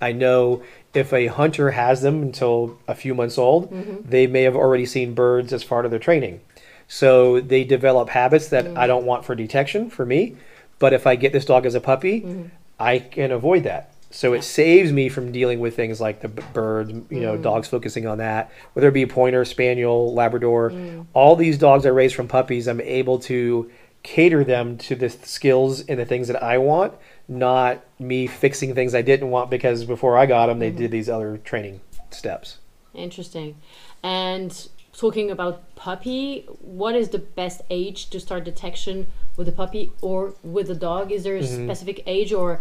I 0.00 0.12
know 0.12 0.62
if 0.92 1.12
a 1.12 1.26
hunter 1.26 1.70
has 1.70 2.02
them 2.02 2.22
until 2.22 2.78
a 2.88 2.94
few 2.94 3.14
months 3.14 3.38
old, 3.38 3.70
mm-hmm. 3.70 4.08
they 4.08 4.26
may 4.26 4.42
have 4.42 4.56
already 4.56 4.86
seen 4.86 5.14
birds 5.14 5.52
as 5.52 5.62
part 5.62 5.84
of 5.84 5.90
their 5.90 6.00
training. 6.00 6.40
So 6.88 7.40
they 7.40 7.62
develop 7.62 8.08
habits 8.08 8.48
that 8.48 8.66
I 8.66 8.84
mm. 8.84 8.86
don't 8.88 9.04
want 9.04 9.24
for 9.24 9.36
detection 9.36 9.88
for 9.88 10.04
me. 10.04 10.36
But 10.80 10.92
if 10.94 11.06
I 11.06 11.14
get 11.14 11.32
this 11.32 11.44
dog 11.44 11.64
as 11.64 11.76
a 11.76 11.80
puppy, 11.80 12.22
mm-hmm. 12.22 12.46
I 12.80 12.98
can 12.98 13.30
avoid 13.30 13.64
that. 13.64 13.94
So 14.10 14.32
it 14.32 14.42
saves 14.42 14.92
me 14.92 15.08
from 15.08 15.30
dealing 15.30 15.60
with 15.60 15.76
things 15.76 16.00
like 16.00 16.20
the 16.20 16.28
b- 16.28 16.42
birds, 16.52 16.92
you 16.92 17.20
know, 17.20 17.38
mm. 17.38 17.42
dogs 17.42 17.68
focusing 17.68 18.06
on 18.08 18.18
that, 18.18 18.50
whether 18.72 18.88
it 18.88 18.94
be 18.94 19.02
a 19.02 19.06
pointer, 19.06 19.44
spaniel, 19.44 20.12
Labrador, 20.12 20.70
mm. 20.70 21.06
all 21.12 21.36
these 21.36 21.58
dogs 21.58 21.86
I 21.86 21.90
raise 21.90 22.12
from 22.12 22.26
puppies, 22.26 22.66
I'm 22.66 22.80
able 22.80 23.20
to 23.20 23.70
cater 24.02 24.42
them 24.42 24.78
to 24.78 24.96
the 24.96 25.10
skills 25.10 25.82
and 25.82 26.00
the 26.00 26.04
things 26.04 26.26
that 26.26 26.42
I 26.42 26.58
want, 26.58 26.94
not 27.28 27.84
me 28.00 28.26
fixing 28.26 28.74
things 28.74 28.94
I 28.94 29.02
didn't 29.02 29.30
want 29.30 29.48
because 29.48 29.84
before 29.84 30.18
I 30.18 30.26
got 30.26 30.46
them, 30.46 30.58
they 30.58 30.70
did 30.70 30.84
mm-hmm. 30.84 30.92
these 30.92 31.08
other 31.08 31.38
training 31.38 31.80
steps. 32.10 32.58
Interesting. 32.94 33.56
And 34.02 34.68
talking 34.92 35.30
about 35.30 35.74
puppy, 35.76 36.46
what 36.60 36.96
is 36.96 37.10
the 37.10 37.18
best 37.18 37.60
age 37.70 38.10
to 38.10 38.18
start 38.18 38.42
detection 38.42 39.06
with 39.36 39.46
a 39.48 39.52
puppy 39.52 39.92
or 40.00 40.34
with 40.42 40.68
a 40.68 40.74
dog? 40.74 41.12
Is 41.12 41.22
there 41.22 41.36
a 41.36 41.40
Mm-hmm. 41.40 41.66
specific 41.66 42.02
age 42.06 42.32
or 42.32 42.60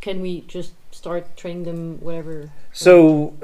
can 0.00 0.20
we 0.20 0.40
just 0.42 0.72
start 0.98 1.36
training 1.36 1.62
them 1.62 2.00
whatever? 2.00 2.50
So 2.72 3.34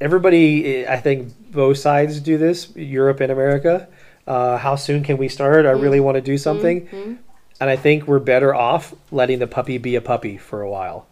everybody, 0.00 0.86
I 0.86 0.98
think 1.00 1.52
both 1.52 1.78
sides 1.78 2.20
do 2.20 2.38
this, 2.38 2.74
Europe 2.76 3.20
and 3.20 3.32
America. 3.32 3.88
Uh, 4.26 4.56
how 4.56 4.76
soon 4.76 5.02
can 5.02 5.18
we 5.18 5.28
start? 5.28 5.66
I 5.66 5.70
really 5.70 5.98
mm-hmm. 5.98 6.04
want 6.06 6.14
to 6.16 6.20
do 6.20 6.38
something. 6.38 6.86
Mm-hmm. 6.86 7.14
And 7.60 7.68
I 7.68 7.76
think 7.76 8.06
we're 8.06 8.20
better 8.20 8.54
off 8.54 8.94
letting 9.10 9.40
the 9.40 9.46
puppy 9.46 9.76
be 9.78 9.96
a 9.96 10.00
puppy 10.00 10.38
for 10.38 10.62
a 10.62 10.70
while 10.70 11.06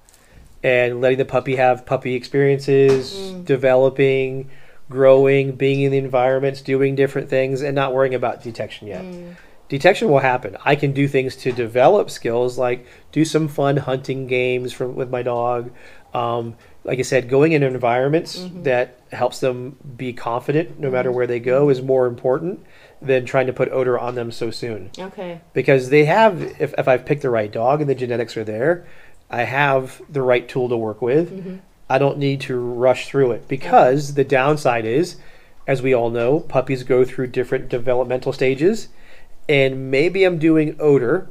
and 0.62 1.00
letting 1.00 1.18
the 1.18 1.24
puppy 1.24 1.56
have 1.56 1.84
puppy 1.84 2.14
experiences, 2.14 3.12
mm. 3.12 3.44
developing, 3.44 4.50
growing, 4.88 5.52
being 5.52 5.82
in 5.82 5.92
the 5.92 5.98
environments, 5.98 6.62
doing 6.62 6.94
different 6.94 7.28
things, 7.28 7.62
and 7.62 7.74
not 7.74 7.92
worrying 7.92 8.14
about 8.14 8.42
detection 8.42 8.88
yet. 8.88 9.04
Mm. 9.04 9.36
Detection 9.68 10.08
will 10.08 10.20
happen. 10.20 10.56
I 10.64 10.76
can 10.76 10.92
do 10.92 11.06
things 11.06 11.36
to 11.36 11.52
develop 11.52 12.10
skills, 12.10 12.58
like 12.58 12.86
do 13.12 13.24
some 13.24 13.48
fun 13.48 13.76
hunting 13.76 14.26
games 14.26 14.72
from 14.72 14.94
with 14.94 15.10
my 15.10 15.22
dog. 15.22 15.70
Um, 16.14 16.56
like 16.84 16.98
I 16.98 17.02
said, 17.02 17.28
going 17.28 17.52
in 17.52 17.62
environments 17.62 18.38
mm-hmm. 18.38 18.62
that 18.62 18.98
helps 19.12 19.40
them 19.40 19.76
be 19.96 20.14
confident 20.14 20.80
no 20.80 20.90
matter 20.90 21.10
mm-hmm. 21.10 21.16
where 21.16 21.26
they 21.26 21.40
go 21.40 21.62
mm-hmm. 21.62 21.70
is 21.72 21.82
more 21.82 22.06
important 22.06 22.64
than 23.02 23.26
trying 23.26 23.46
to 23.46 23.52
put 23.52 23.70
odor 23.70 23.98
on 23.98 24.14
them 24.14 24.30
so 24.30 24.50
soon. 24.50 24.90
Okay. 24.98 25.40
because 25.52 25.90
they 25.90 26.06
have 26.06 26.42
if, 26.58 26.74
if 26.76 26.88
i've 26.88 27.06
picked 27.06 27.22
the 27.22 27.30
right 27.30 27.52
dog 27.52 27.80
and 27.80 27.88
the 27.88 27.94
genetics 27.94 28.36
are 28.36 28.42
there 28.42 28.84
i 29.30 29.42
have 29.42 30.02
the 30.08 30.22
right 30.22 30.48
tool 30.48 30.68
to 30.68 30.76
work 30.76 31.00
with. 31.00 31.60
I 31.90 31.98
don't 31.98 32.18
need 32.18 32.42
to 32.42 32.56
rush 32.56 33.08
through 33.08 33.32
it. 33.32 33.48
Because 33.48 34.14
the 34.14 34.24
downside 34.24 34.84
is 34.84 35.16
as 35.66 35.82
we 35.82 35.94
all 35.94 36.10
know 36.10 36.40
puppies 36.40 36.82
go 36.82 37.04
through 37.04 37.28
different 37.28 37.68
developmental 37.68 38.32
stages 38.32 38.88
and 39.48 39.90
maybe 39.90 40.24
i'm 40.24 40.38
doing 40.38 40.76
odor 40.78 41.28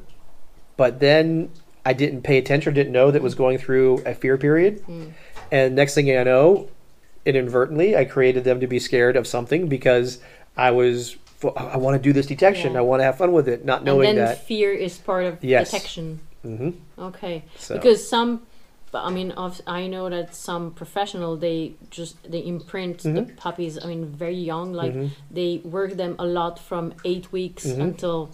but 0.76 1.00
then 1.00 1.50
i 1.86 1.94
didn't 1.94 2.22
pay 2.24 2.38
attention 2.38 2.74
didn't 2.74 2.92
know 2.94 3.12
that 3.12 3.22
was 3.22 3.36
going 3.36 3.58
through 3.58 4.02
a 4.06 4.14
fear 4.14 4.38
period 4.38 4.84
and 5.52 5.76
next 5.76 5.94
thing 5.96 6.10
i 6.18 6.24
know 6.24 6.68
inadvertently 7.26 7.96
i 7.96 8.06
created 8.06 8.44
them 8.44 8.60
to 8.60 8.68
be 8.68 8.80
scared 8.80 9.16
of 9.16 9.28
something 9.28 9.68
because 9.68 10.20
i 10.56 10.72
was 10.72 11.18
i 11.56 11.78
want 11.78 11.96
to 11.96 12.02
do 12.02 12.14
this 12.14 12.26
detection 12.26 12.74
Yeah. 12.74 12.80
i 12.80 12.82
want 12.82 13.00
to 13.02 13.04
have 13.04 13.18
fun 13.18 13.32
with 13.32 13.48
it 13.48 13.64
not 13.66 13.80
and 13.80 13.86
knowing 13.86 14.16
then 14.16 14.26
that 14.26 14.46
fear 14.48 14.72
is 14.72 14.98
part 14.98 15.26
of 15.26 15.44
Yes. 15.44 15.72
detection. 15.72 16.20
hmm 16.42 16.70
Okay. 16.98 17.44
So- 17.58 17.76
Because 17.76 18.08
some 18.08 18.47
but 18.92 19.04
I 19.04 19.10
mean 19.10 19.32
of 19.32 19.62
I 19.68 19.88
know 19.88 20.10
that 20.10 20.34
some 20.36 20.72
professional 20.72 21.36
they 21.38 21.74
just 21.90 22.16
they 22.32 22.40
imprint 22.46 23.00
the 23.04 23.10
Mm-hmm. 23.10 23.36
puppies 23.36 23.78
I 23.84 23.88
mean 23.88 24.06
very 24.06 24.36
young 24.54 24.74
like 24.74 24.96
they 25.32 25.62
work 25.64 25.92
them 25.98 26.16
a 26.20 26.26
lot 26.26 26.60
from 26.60 26.94
8 27.06 27.32
weeks 27.32 27.66
Mm-hmm. 27.66 27.82
until 27.82 28.30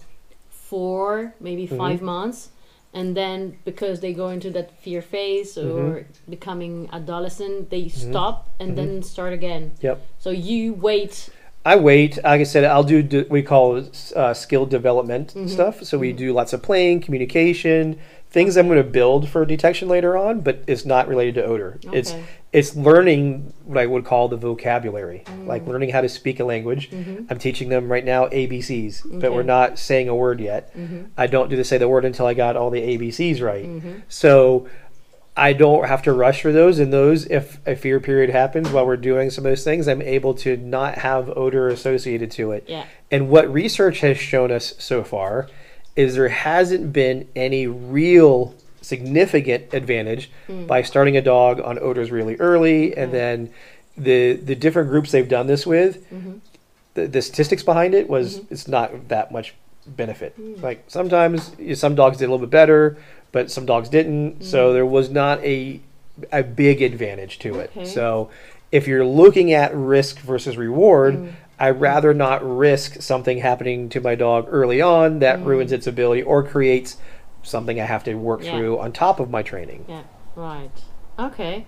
4 0.49 1.33
maybe 1.39 1.65
5 1.67 2.01
months 2.01 2.49
and 2.93 3.17
then 3.17 3.57
because 3.65 3.99
they 4.01 4.13
go 4.13 4.29
into 4.29 4.49
that 4.51 4.71
fear 4.81 5.01
phase 5.01 5.55
Mm-hmm. 5.55 5.77
or 5.79 6.05
becoming 6.29 6.89
adolescent 6.91 7.69
they 7.69 7.89
stop 7.89 8.49
and 8.59 8.77
then 8.77 9.01
start 9.03 9.33
again. 9.33 9.71
yep 9.81 9.97
So 10.19 10.29
you 10.29 10.73
wait 10.73 11.29
I 11.65 11.77
wait. 11.77 12.17
Like 12.17 12.41
I 12.41 12.43
said, 12.43 12.65
I'll 12.65 12.83
do 12.83 13.01
d- 13.01 13.25
we 13.29 13.41
call 13.41 13.81
uh, 14.17 14.33
skill 14.33 14.65
development 14.65 15.31
stuff. 15.47 15.81
So 15.85 15.97
we 15.97 16.11
do 16.11 16.33
lots 16.33 16.51
of 16.51 16.61
playing, 16.61 16.99
communication, 16.99 17.97
things 18.33 18.57
I'm 18.57 18.67
going 18.67 18.83
to 18.83 18.83
build 18.83 19.29
for 19.29 19.45
detection 19.45 19.87
later 19.87 20.17
on, 20.17 20.41
but 20.41 20.63
it's 20.65 20.85
not 20.85 21.07
related 21.07 21.35
to 21.35 21.45
odor. 21.45 21.79
It's 21.93 22.13
Okay. 22.13 22.23
it's 22.51 22.75
learning 22.75 23.53
what 23.63 23.77
I 23.77 23.85
would 23.85 24.05
call 24.05 24.27
the 24.27 24.37
vocabulary, 24.37 25.21
mm. 25.25 25.45
like 25.45 25.67
learning 25.67 25.89
how 25.89 26.01
to 26.01 26.09
speak 26.09 26.39
a 26.39 26.43
language. 26.43 26.89
Mm-hmm. 26.89 27.25
I'm 27.29 27.37
teaching 27.37 27.69
them 27.69 27.91
right 27.91 28.03
now 28.03 28.25
ABCs, 28.27 29.21
but 29.21 29.33
we're 29.33 29.43
not 29.43 29.77
saying 29.77 30.09
a 30.09 30.15
word 30.15 30.39
yet. 30.39 30.75
Mm-hmm. 30.75 31.03
I 31.15 31.27
don't 31.27 31.47
do 31.47 31.55
the 31.55 31.63
say 31.63 31.77
the 31.77 31.87
word 31.87 32.05
until 32.05 32.25
I 32.25 32.33
got 32.33 32.55
all 32.55 32.71
the 32.71 32.81
ABCs 32.81 33.39
right. 33.39 33.65
Mm-hmm. 33.65 33.99
So 34.09 34.67
I 35.37 35.53
don't 35.53 35.87
have 35.87 36.01
to 36.03 36.11
rush 36.11 36.41
for 36.41 36.51
those. 36.51 36.79
And 36.79 36.91
those, 36.91 37.25
if 37.27 37.59
a 37.67 37.75
fear 37.75 37.99
period 37.99 38.31
happens 38.31 38.69
while 38.69 38.85
we're 38.85 38.97
doing 38.97 39.29
some 39.29 39.45
of 39.45 39.51
those 39.51 39.63
things, 39.63 39.87
I'm 39.87 40.01
able 40.01 40.33
to 40.35 40.57
not 40.57 40.95
have 40.99 41.29
odor 41.29 41.67
associated 41.67 42.31
to 42.31 42.51
it. 42.51 42.65
Yeah. 42.67 42.85
And 43.11 43.29
what 43.29 43.51
research 43.51 43.99
has 43.99 44.17
shown 44.17 44.51
us 44.51 44.73
so 44.79 45.03
far 45.03 45.47
is 45.95 46.15
there 46.15 46.29
hasn't 46.29 46.91
been 46.91 47.27
any 47.35 47.67
real 47.67 48.55
significant 48.81 49.73
advantage 49.73 50.29
hmm. 50.47 50.65
by 50.65 50.81
starting 50.81 51.15
a 51.15 51.21
dog 51.21 51.59
on 51.61 51.79
odors 51.79 52.11
really 52.11 52.35
early 52.37 52.95
and 52.97 53.09
hmm. 53.09 53.15
then 53.15 53.53
the 53.97 54.33
the 54.33 54.55
different 54.55 54.89
groups 54.89 55.11
they've 55.11 55.29
done 55.29 55.47
this 55.47 55.65
with 55.65 56.09
mm-hmm. 56.11 56.33
the, 56.95 57.07
the 57.07 57.21
statistics 57.21 57.63
behind 57.63 57.93
it 57.93 58.09
was 58.09 58.39
mm-hmm. 58.39 58.53
it's 58.53 58.67
not 58.67 59.07
that 59.09 59.31
much 59.31 59.53
benefit. 59.85 60.33
Hmm. 60.33 60.55
Like 60.61 60.83
sometimes 60.87 61.51
some 61.79 61.95
dogs 61.95 62.17
did 62.17 62.25
a 62.25 62.31
little 62.31 62.45
bit 62.45 62.49
better 62.49 62.97
but 63.33 63.51
some 63.51 63.65
dogs 63.65 63.89
didn't. 63.89 64.43
So 64.43 64.71
there 64.71 64.85
was 64.85 65.09
not 65.09 65.39
a 65.43 65.81
a 66.31 66.43
big 66.43 66.81
advantage 66.81 67.39
to 67.39 67.59
it. 67.59 67.71
So 67.87 68.29
if 68.71 68.87
you're 68.87 69.05
looking 69.05 69.51
at 69.51 69.75
risk 69.75 70.19
versus 70.19 70.55
reward 70.55 71.33
I'd 71.63 71.79
rather 71.79 72.13
not 72.13 72.39
risk 72.43 73.01
something 73.01 73.37
happening 73.37 73.87
to 73.89 74.01
my 74.01 74.15
dog 74.15 74.47
early 74.49 74.81
on 74.81 75.19
that 75.19 75.41
ruins 75.45 75.71
its 75.71 75.87
ability 75.87 76.21
or 76.21 76.43
creates 76.43 76.97
something 77.41 77.79
I 77.79 77.85
have 77.85 78.03
to 78.03 78.15
work 78.15 78.41
Yeah. 78.43 78.51
through 78.51 78.79
on 78.79 78.91
top 78.91 79.19
of 79.19 79.29
my 79.29 79.43
training. 79.43 79.85
Yeah, 79.87 80.03
right. 80.35 80.77
Okay. 81.17 81.65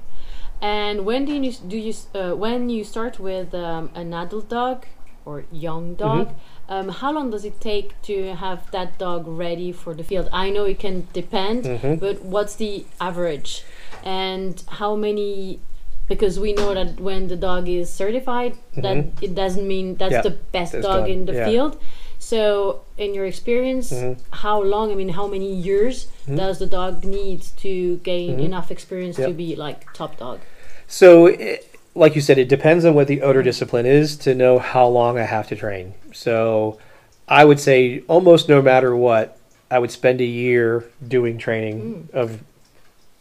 And 0.61 1.05
when 1.05 1.23
do 1.25 1.33
you 1.33 1.51
do 1.73 1.77
you 1.77 1.93
uh, 2.13 2.33
when 2.45 2.69
you 2.69 2.83
start 2.83 3.19
with 3.19 3.53
um, 3.53 3.89
an 4.01 4.13
adult 4.13 4.49
dog 4.49 4.85
or 5.25 5.45
young 5.51 5.95
dog? 5.95 6.33
Um, 6.67 6.89
how 6.89 7.11
long 7.17 7.29
does 7.29 7.45
it 7.45 7.57
take 7.61 7.89
to 8.09 8.35
have 8.35 8.59
that 8.71 8.97
dog 8.97 9.21
ready 9.27 9.71
for 9.71 9.93
the 9.93 10.03
field? 10.03 10.27
I 10.43 10.49
know 10.49 10.65
it 10.65 10.79
can 10.79 11.07
depend, 11.13 11.61
but 11.99 12.15
what's 12.33 12.55
the 12.55 12.85
average? 12.99 13.63
And 14.03 14.61
how 14.79 14.95
many? 14.95 15.59
Because 16.07 16.39
we 16.39 16.53
know 16.53 16.73
that 16.73 16.99
when 16.99 17.27
the 17.27 17.35
dog 17.35 17.67
is 17.67 17.91
certified, 17.91 18.55
that 18.75 18.97
mm-hmm. 18.97 19.23
it 19.23 19.33
doesn't 19.33 19.67
mean 19.67 19.95
that's 19.95 20.11
Yeah, 20.11 20.21
the 20.21 20.37
best 20.51 20.73
dog 20.73 20.83
dog, 20.83 21.09
in 21.09 21.25
the 21.25 21.33
yeah. 21.33 21.45
field. 21.45 21.81
So, 22.19 22.81
in 22.97 23.13
your 23.13 23.25
experience, 23.25 23.91
mm-hmm. 23.91 24.21
how 24.31 24.61
long? 24.61 24.91
I 24.91 24.95
mean, 24.95 25.09
how 25.09 25.27
many 25.27 25.53
years 25.53 26.05
mm-hmm. 26.05 26.37
does 26.37 26.59
the 26.59 26.65
dog 26.65 27.03
need 27.03 27.41
to 27.57 27.97
gain 27.97 28.39
enough 28.39 28.71
experience 28.71 29.17
to 29.17 29.31
be 29.31 29.55
like 29.55 29.91
top 29.93 30.17
dog? 30.17 30.39
So, 30.87 31.27
it, 31.27 31.77
like 31.93 32.15
you 32.15 32.21
said, 32.21 32.37
it 32.37 32.49
depends 32.49 32.85
on 32.85 32.93
what 32.93 33.07
the 33.07 33.21
odor 33.21 33.43
discipline 33.43 33.85
is 33.85 34.15
to 34.17 34.33
know 34.33 34.59
how 34.59 34.87
long 34.87 35.17
I 35.17 35.23
have 35.23 35.47
to 35.49 35.55
train. 35.55 35.93
So, 36.13 36.79
I 37.27 37.45
would 37.45 37.59
say 37.59 38.03
almost 38.07 38.47
no 38.47 38.61
matter 38.61 38.95
what, 38.95 39.37
I 39.69 39.79
would 39.79 39.91
spend 39.91 40.21
a 40.21 40.25
year 40.25 40.85
doing 41.05 41.37
training 41.37 42.07
mm. 42.07 42.13
of 42.13 42.43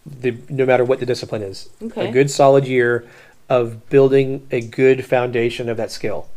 the 0.06 0.36
no 0.48 0.66
matter 0.66 0.84
what 0.84 1.00
the 1.00 1.06
discipline 1.06 1.42
is. 1.42 1.68
Okay. 1.82 2.08
A 2.08 2.12
good 2.12 2.30
solid 2.30 2.66
year 2.66 3.06
of 3.48 3.88
building 3.88 4.46
a 4.50 4.60
good 4.60 5.04
foundation 5.04 5.68
of 5.68 5.76
that 5.76 5.90
skill. 5.90 6.28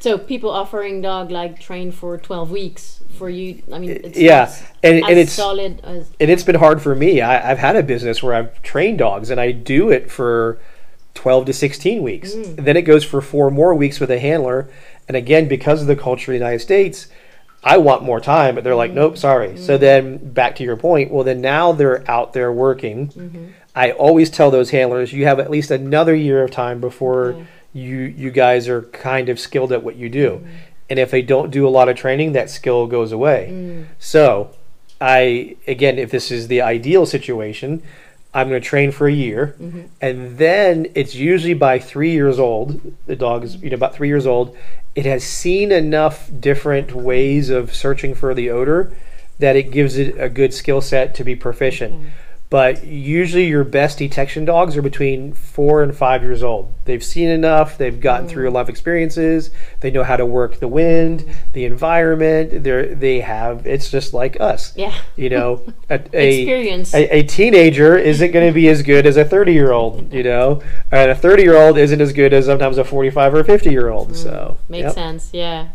So, 0.00 0.16
people 0.16 0.50
offering 0.50 1.00
dog 1.00 1.30
like 1.30 1.58
train 1.58 1.90
for 1.90 2.18
twelve 2.18 2.50
weeks 2.50 3.00
for 3.16 3.28
you. 3.28 3.62
I 3.72 3.78
mean, 3.78 3.90
it's 3.90 4.18
yeah, 4.18 4.54
and, 4.82 5.02
as 5.02 5.10
and 5.10 5.18
it's 5.18 5.32
solid 5.32 5.80
as 5.82 6.10
and 6.20 6.30
it's 6.30 6.44
been 6.44 6.56
hard 6.56 6.80
for 6.80 6.94
me. 6.94 7.20
I, 7.20 7.50
I've 7.50 7.58
had 7.58 7.74
a 7.74 7.82
business 7.82 8.22
where 8.22 8.34
I've 8.34 8.62
trained 8.62 8.98
dogs, 8.98 9.28
and 9.30 9.40
I 9.40 9.50
do 9.50 9.90
it 9.90 10.10
for 10.10 10.58
twelve 11.14 11.46
to 11.46 11.52
sixteen 11.52 12.02
weeks. 12.02 12.32
Mm. 12.32 12.64
Then 12.64 12.76
it 12.76 12.82
goes 12.82 13.04
for 13.04 13.20
four 13.20 13.50
more 13.50 13.74
weeks 13.74 13.98
with 13.98 14.10
a 14.10 14.20
handler, 14.20 14.68
and 15.08 15.16
again, 15.16 15.48
because 15.48 15.80
of 15.80 15.88
the 15.88 15.96
culture 15.96 16.30
of 16.30 16.38
the 16.38 16.44
United 16.44 16.60
States, 16.60 17.08
I 17.62 17.78
want 17.78 18.02
more 18.02 18.20
time, 18.20 18.54
but 18.54 18.64
they're 18.64 18.74
like, 18.74 18.90
mm-hmm. 18.90 19.00
nope, 19.00 19.18
sorry. 19.18 19.56
So 19.56 19.74
mm-hmm. 19.74 19.80
then, 19.80 20.32
back 20.32 20.56
to 20.56 20.64
your 20.64 20.76
point. 20.76 21.10
Well, 21.10 21.24
then 21.24 21.40
now 21.40 21.72
they're 21.72 22.08
out 22.10 22.32
there 22.32 22.52
working. 22.52 23.08
Mm-hmm. 23.08 23.46
I 23.74 23.92
always 23.92 24.30
tell 24.30 24.50
those 24.50 24.70
handlers, 24.70 25.12
you 25.12 25.24
have 25.26 25.38
at 25.38 25.50
least 25.50 25.70
another 25.70 26.14
year 26.14 26.42
of 26.42 26.50
time 26.50 26.80
before 26.80 27.30
Okay. 27.30 27.46
you 27.72 27.96
you 27.98 28.30
guys 28.30 28.68
are 28.68 28.82
kind 28.82 29.28
of 29.28 29.38
skilled 29.38 29.72
at 29.72 29.82
what 29.82 29.96
you 29.96 30.08
do. 30.08 30.44
And 30.90 30.98
if 30.98 31.10
they 31.10 31.22
don't 31.22 31.50
do 31.50 31.66
a 31.66 31.70
lot 31.70 31.88
of 31.88 31.96
training, 31.96 32.32
that 32.32 32.48
skill 32.48 32.86
goes 32.86 33.12
away. 33.12 33.50
Mm. 33.52 33.86
So, 33.98 34.50
I 35.00 35.56
again, 35.66 35.98
if 35.98 36.10
this 36.10 36.30
is 36.30 36.48
the 36.48 36.62
ideal 36.62 37.06
situation, 37.06 37.82
I'm 38.34 38.48
going 38.48 38.60
to 38.60 38.66
train 38.66 38.92
for 38.92 39.08
a 39.08 39.12
year, 39.12 39.56
mm-hmm. 39.60 39.82
and 40.00 40.36
then 40.36 40.86
it's 40.94 41.14
usually 41.14 41.54
by 41.54 41.78
three 41.78 42.12
years 42.12 42.38
old. 42.38 42.94
The 43.06 43.16
dog 43.16 43.44
is 43.44 43.56
you 43.56 43.70
know 43.70 43.74
about 43.74 43.94
three 43.94 44.08
years 44.08 44.26
old. 44.26 44.56
It 44.94 45.06
has 45.06 45.24
seen 45.24 45.72
enough 45.72 46.30
different 46.38 46.92
ways 46.92 47.48
of 47.50 47.74
searching 47.74 48.14
for 48.14 48.34
the 48.34 48.50
odor 48.50 48.94
that 49.38 49.56
it 49.56 49.70
gives 49.70 49.96
it 49.96 50.18
a 50.18 50.28
good 50.28 50.52
skill 50.52 50.80
set 50.80 51.14
to 51.14 51.24
be 51.24 51.36
proficient. 51.36 51.94
Mm-hmm. 51.94 52.08
But 52.50 52.82
usually, 52.82 53.46
your 53.46 53.62
best 53.62 53.98
detection 53.98 54.46
dogs 54.46 54.74
are 54.78 54.82
between 54.82 55.34
four 55.34 55.82
and 55.82 55.94
five 55.94 56.22
years 56.22 56.42
old. 56.42 56.74
They've 56.86 57.04
seen 57.04 57.28
enough. 57.28 57.76
They've 57.76 58.00
gotten 58.00 58.26
through 58.26 58.48
a 58.48 58.52
lot 58.52 58.62
of 58.62 58.68
experiences. 58.70 59.50
They 59.80 59.90
know 59.90 60.02
how 60.02 60.16
to 60.16 60.24
work 60.24 60.58
the 60.58 60.68
wind, 60.68 61.26
the 61.52 61.66
environment. 61.66 62.64
They 62.64 62.94
they 62.94 63.20
have. 63.20 63.66
It's 63.66 63.90
just 63.90 64.14
like 64.14 64.40
us. 64.40 64.74
yeah 64.76 64.94
You 65.16 65.28
know, 65.28 65.62
a, 65.90 66.00
a, 66.14 66.40
experience. 66.40 66.94
a, 66.94 67.18
a 67.18 67.22
teenager 67.24 67.98
isn't 67.98 68.30
going 68.30 68.46
to 68.46 68.54
be 68.54 68.68
as 68.68 68.82
good 68.82 69.04
as 69.04 69.18
a 69.18 69.26
30 69.26 69.52
year 69.52 69.72
old, 69.72 70.10
you 70.10 70.22
know, 70.22 70.62
and 70.90 71.10
a 71.10 71.14
30 71.14 71.42
year 71.42 71.56
old 71.56 71.76
isn't 71.76 72.00
as 72.00 72.14
good 72.14 72.32
as 72.32 72.46
sometimes 72.46 72.78
a 72.78 72.84
45 72.84 73.34
or 73.34 73.44
50 73.44 73.70
year 73.70 73.90
old. 73.90 74.16
So, 74.16 74.56
Makes 74.70 74.84
yep. 74.84 74.94
sense, 74.94 75.30
yeah. 75.34 75.68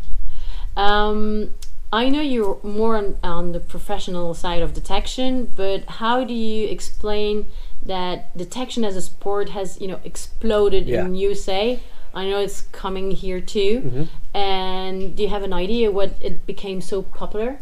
Um, 0.76 1.54
I 1.94 2.08
know 2.08 2.20
you're 2.20 2.58
more 2.64 2.96
on, 2.96 3.16
on 3.22 3.52
the 3.52 3.60
professional 3.60 4.34
side 4.34 4.62
of 4.62 4.74
detection, 4.74 5.48
but 5.54 5.84
how 6.02 6.24
do 6.24 6.34
you 6.34 6.66
explain 6.66 7.46
that 7.86 8.36
detection 8.36 8.84
as 8.84 8.96
a 8.96 9.00
sport 9.00 9.50
has, 9.50 9.80
you 9.80 9.86
know, 9.86 10.00
exploded 10.02 10.88
Yeah. 10.88 11.04
in 11.04 11.14
USA? 11.14 11.78
I 12.12 12.28
know 12.28 12.40
it's 12.40 12.62
coming 12.62 13.12
here 13.12 13.40
too. 13.40 13.80
Mm-hmm. 13.80 14.36
And 14.36 15.14
do 15.14 15.22
you 15.22 15.28
have 15.28 15.44
an 15.44 15.52
idea 15.52 15.92
what 15.92 16.14
it 16.20 16.44
became 16.46 16.80
so 16.80 17.02
popular? 17.02 17.60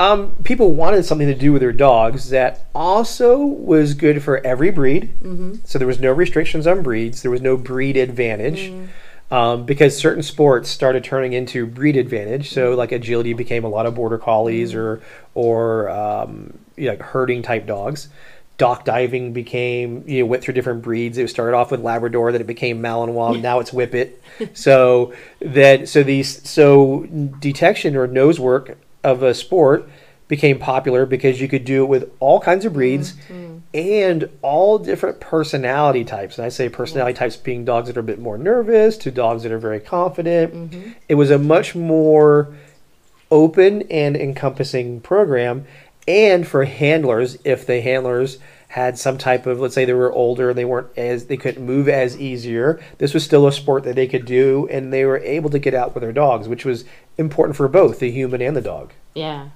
Um, 0.00 0.34
people 0.42 0.72
wanted 0.72 1.04
something 1.04 1.28
to 1.28 1.34
do 1.34 1.52
with 1.52 1.60
their 1.60 1.72
dogs 1.72 2.30
that 2.30 2.64
also 2.74 3.38
was 3.38 3.94
good 3.94 4.20
for 4.24 4.44
every 4.44 4.72
breed. 4.72 5.14
Mm-hmm. 5.22 5.56
So 5.64 5.78
there 5.78 5.86
was 5.86 6.00
no 6.00 6.10
restrictions 6.10 6.66
on 6.66 6.82
breeds. 6.82 7.22
There 7.22 7.30
was 7.30 7.42
no 7.42 7.56
breed 7.56 7.96
advantage. 7.96 8.72
Um, 9.30 9.64
because 9.64 9.96
certain 9.96 10.24
sports 10.24 10.68
started 10.68 11.04
turning 11.04 11.34
into 11.34 11.64
breed 11.64 11.96
advantage, 11.96 12.50
so 12.50 12.74
like 12.74 12.90
agility 12.90 13.32
became 13.32 13.62
a 13.64 13.68
lot 13.68 13.86
of 13.86 13.94
border 13.94 14.18
collies 14.18 14.74
or 14.74 15.02
or 15.34 15.88
um, 15.88 16.58
you 16.76 16.86
know, 16.86 16.92
like 16.92 17.02
herding 17.02 17.42
type 17.42 17.64
dogs. 17.66 18.08
Dock 18.58 18.84
diving 18.84 19.32
became 19.32 20.02
you 20.06 20.20
know 20.20 20.26
went 20.26 20.42
through 20.42 20.54
different 20.54 20.82
breeds. 20.82 21.16
It 21.16 21.30
started 21.30 21.56
off 21.56 21.70
with 21.70 21.80
Labrador, 21.80 22.32
then 22.32 22.40
it 22.40 22.46
became 22.48 22.82
Malinois. 22.82 23.40
now 23.40 23.60
it's 23.60 23.70
Whippet. 23.70 24.18
so 24.52 25.14
that 25.40 25.88
so 25.88 26.02
these 26.02 26.48
so 26.48 27.06
detection 27.38 27.94
or 27.94 28.08
nose 28.08 28.40
work 28.40 28.78
of 29.04 29.22
a 29.22 29.32
sport 29.32 29.88
became 30.26 30.58
popular 30.58 31.06
because 31.06 31.40
you 31.40 31.48
could 31.48 31.64
do 31.64 31.82
it 31.82 31.86
with 31.86 32.10
all 32.20 32.40
kinds 32.40 32.64
of 32.64 32.72
breeds 32.72 33.14
and 33.72 34.28
all 34.42 34.78
different 34.78 35.20
personality 35.20 36.04
types. 36.04 36.38
And 36.38 36.44
I 36.44 36.48
say 36.48 36.68
personality 36.68 37.14
mm-hmm. 37.14 37.24
types 37.24 37.36
being 37.36 37.64
dogs 37.64 37.88
that 37.88 37.96
are 37.96 38.00
a 38.00 38.04
bit 38.04 38.18
more 38.18 38.36
nervous 38.36 38.96
to 38.98 39.10
dogs 39.10 39.44
that 39.44 39.52
are 39.52 39.58
very 39.58 39.80
confident. 39.80 40.54
Mm-hmm. 40.54 40.90
It 41.08 41.14
was 41.14 41.30
a 41.30 41.38
much 41.38 41.74
more 41.74 42.54
open 43.30 43.82
and 43.90 44.16
encompassing 44.16 45.00
program. 45.00 45.66
And 46.08 46.46
for 46.46 46.64
handlers, 46.64 47.38
if 47.44 47.66
the 47.66 47.80
handlers 47.80 48.38
had 48.68 48.98
some 48.98 49.18
type 49.18 49.46
of, 49.46 49.60
let's 49.60 49.74
say 49.74 49.84
they 49.84 49.92
were 49.92 50.12
older, 50.12 50.52
they 50.54 50.64
weren't 50.64 50.96
as, 50.96 51.26
they 51.26 51.36
couldn't 51.36 51.64
move 51.64 51.88
as 51.88 52.16
easier, 52.18 52.80
this 52.98 53.14
was 53.14 53.24
still 53.24 53.46
a 53.46 53.52
sport 53.52 53.84
that 53.84 53.96
they 53.96 54.06
could 54.06 54.24
do 54.24 54.68
and 54.70 54.92
they 54.92 55.04
were 55.04 55.18
able 55.18 55.50
to 55.50 55.58
get 55.58 55.74
out 55.74 55.94
with 55.94 56.02
their 56.02 56.12
dogs, 56.12 56.48
which 56.48 56.64
was 56.64 56.84
important 57.18 57.56
for 57.56 57.68
both 57.68 58.00
the 58.00 58.10
human 58.10 58.40
and 58.40 58.56
the 58.56 58.60
dog. 58.60 58.92
Yeah. 59.14 59.50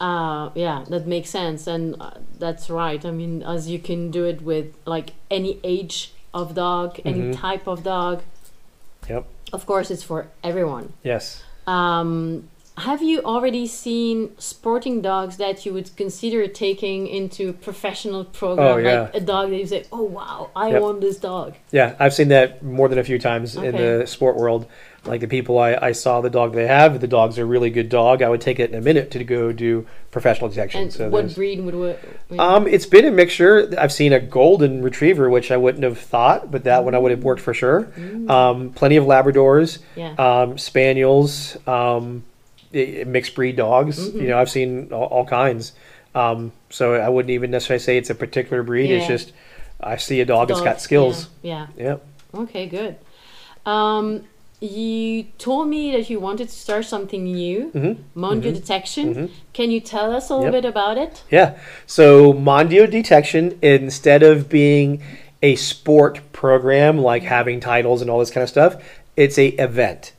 Uh, 0.00 0.48
yeah, 0.54 0.84
that 0.88 1.06
makes 1.06 1.28
sense, 1.28 1.66
and 1.66 1.94
uh, 2.00 2.10
that's 2.38 2.70
right. 2.70 3.04
I 3.04 3.10
mean, 3.10 3.42
as 3.42 3.68
you 3.68 3.78
can 3.78 4.10
do 4.10 4.24
it 4.24 4.40
with 4.40 4.68
like 4.86 5.10
any 5.30 5.60
age 5.62 6.12
of 6.32 6.54
dog, 6.54 6.98
any 7.04 7.20
Mhm. 7.20 7.36
type 7.36 7.66
of 7.68 7.82
dog. 7.84 8.22
Yep. 9.08 9.26
Of 9.52 9.66
course, 9.66 9.90
it's 9.90 10.02
for 10.02 10.28
everyone. 10.42 10.94
Yes. 11.02 11.42
Um, 11.66 12.48
have 12.78 13.02
you 13.02 13.20
already 13.22 13.66
seen 13.66 14.30
sporting 14.38 15.02
dogs 15.02 15.36
that 15.36 15.66
you 15.66 15.74
would 15.74 15.94
consider 15.96 16.46
taking 16.46 17.06
into 17.06 17.50
a 17.50 17.52
professional 17.52 18.24
program? 18.24 18.66
Oh, 18.68 18.76
yeah. 18.78 19.00
Like 19.02 19.14
a 19.16 19.20
dog 19.20 19.50
that 19.50 19.56
you 19.58 19.66
say, 19.66 19.84
oh, 19.92 20.02
wow, 20.04 20.48
I 20.56 20.70
Yep. 20.70 20.82
want 20.82 21.00
this 21.02 21.18
dog. 21.18 21.54
Yeah, 21.72 21.94
I've 21.98 22.14
seen 22.14 22.28
that 22.28 22.62
more 22.62 22.88
than 22.88 22.98
a 22.98 23.04
few 23.04 23.18
times 23.18 23.54
in 23.56 23.72
the 23.76 24.06
sport 24.06 24.36
world. 24.36 24.64
Like 25.06 25.22
the 25.22 25.28
people 25.28 25.58
I, 25.58 25.74
I 25.80 25.92
saw 25.92 26.20
the 26.20 26.28
dog 26.28 26.52
they 26.52 26.66
have, 26.66 26.94
if 26.94 27.00
the 27.00 27.08
dog's 27.08 27.38
a 27.38 27.46
really 27.46 27.70
good 27.70 27.88
dog, 27.88 28.20
I 28.20 28.28
would 28.28 28.42
take 28.42 28.60
it 28.60 28.70
in 28.70 28.76
a 28.76 28.82
minute 28.82 29.10
to 29.12 29.24
go 29.24 29.50
do 29.50 29.86
professional 30.10 30.50
detection. 30.50 30.82
And 30.82 30.92
so 30.92 31.08
what 31.08 31.34
breed 31.34 31.60
would 31.60 31.74
we- 32.28 32.38
um, 32.38 32.66
it's 32.66 32.84
been 32.84 33.06
a 33.06 33.10
mixture. 33.10 33.72
I've 33.78 33.92
seen 33.92 34.12
a 34.12 34.20
golden 34.20 34.82
retriever, 34.82 35.30
which 35.30 35.50
I 35.50 35.56
wouldn't 35.56 35.84
have 35.84 35.98
thought, 35.98 36.50
but 36.50 36.64
that 36.64 36.84
one 36.84 36.94
I 36.94 36.98
would 36.98 37.12
have 37.12 37.24
worked 37.24 37.40
for 37.40 37.54
sure. 37.54 37.88
Um, 38.28 38.70
plenty 38.74 38.96
of 38.96 39.04
Labradors, 39.04 39.78
yeah. 39.96 40.12
um, 40.18 40.58
Spaniels, 40.58 41.56
um, 41.66 42.24
mixed 42.72 43.34
breed 43.34 43.56
dogs. 43.56 43.98
Mm-hmm. 43.98 44.20
You 44.20 44.28
know, 44.28 44.38
I've 44.38 44.50
seen 44.50 44.92
all, 44.92 45.04
all 45.04 45.24
kinds. 45.24 45.72
Um, 46.14 46.52
so 46.68 46.94
I 46.94 47.08
wouldn't 47.08 47.30
even 47.30 47.50
necessarily 47.50 47.80
say 47.80 47.96
it's 47.96 48.10
a 48.10 48.14
particular 48.14 48.62
breed. 48.62 48.90
It's 48.90 49.06
just 49.06 49.32
I 49.80 49.96
see 49.96 50.20
a 50.20 50.26
dog 50.26 50.48
that's 50.48 50.60
got 50.60 50.80
skills. 50.80 51.28
Yeah. 51.42 51.68
Yeah. 51.76 51.96
yeah. 52.34 52.40
Okay. 52.40 52.66
Good. 52.66 52.96
Um, 53.64 54.24
you 54.60 55.24
told 55.38 55.68
me 55.68 55.92
that 55.92 56.10
you 56.10 56.20
wanted 56.20 56.48
to 56.48 56.54
start 56.54 56.84
something 56.84 57.24
new, 57.24 57.70
hmm 57.70 57.92
Mondio 58.18 58.52
detection. 58.54 59.14
Mhm. 59.14 59.30
Can 59.54 59.70
you 59.70 59.80
tell 59.80 60.12
us 60.14 60.28
a 60.28 60.34
little 60.34 60.52
Yep. 60.52 60.62
bit 60.62 60.68
about 60.68 60.98
it? 60.98 61.22
Yeah. 61.30 61.54
So 61.86 62.32
Mondio 62.34 62.88
detection, 62.90 63.58
instead 63.62 64.22
of 64.22 64.48
being 64.50 65.00
a 65.42 65.54
sport 65.56 66.20
program 66.32 66.98
like 66.98 67.22
having 67.22 67.60
titles 67.60 68.02
and 68.02 68.10
all 68.10 68.18
this 68.18 68.30
kind 68.30 68.42
of 68.42 68.50
stuff, 68.50 68.76
it's 69.16 69.38
a 69.38 69.48
event. 69.48 70.12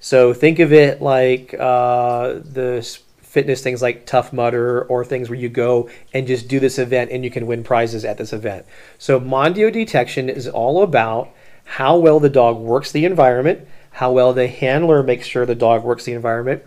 So 0.00 0.34
think 0.34 0.58
of 0.58 0.72
it 0.72 1.00
like 1.00 1.54
uh, 1.58 2.34
the 2.44 2.86
fitness 3.22 3.62
things 3.62 3.80
like 3.80 4.06
Tough 4.06 4.32
Mudder 4.32 4.82
or 4.82 5.04
things 5.04 5.28
where 5.30 5.38
you 5.38 5.48
go 5.48 5.88
and 6.12 6.26
just 6.26 6.46
do 6.48 6.60
this 6.60 6.78
event 6.78 7.10
and 7.10 7.24
you 7.24 7.30
can 7.30 7.46
win 7.46 7.62
prizes 7.64 8.04
at 8.04 8.18
this 8.18 8.32
event. 8.32 8.64
So 8.98 9.20
Mondio 9.20 9.72
detection 9.72 10.28
is 10.28 10.48
all 10.48 10.82
about 10.82 11.30
how 11.64 11.96
well 11.96 12.20
the 12.20 12.28
dog 12.28 12.58
works 12.58 12.92
the 12.92 13.04
environment, 13.04 13.66
how 13.94 14.10
well 14.10 14.32
the 14.32 14.48
handler 14.48 15.04
makes 15.04 15.24
sure 15.26 15.46
the 15.46 15.54
dog 15.54 15.84
works 15.84 16.04
the 16.04 16.12
environment, 16.12 16.62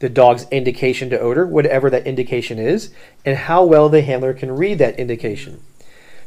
the 0.00 0.08
dog's 0.08 0.48
indication 0.50 1.08
to 1.10 1.20
odor, 1.20 1.46
whatever 1.46 1.88
that 1.88 2.06
indication 2.08 2.58
is, 2.58 2.92
and 3.24 3.36
how 3.36 3.64
well 3.64 3.88
the 3.88 4.02
handler 4.02 4.34
can 4.34 4.50
read 4.50 4.78
that 4.78 4.98
indication. 4.98 5.62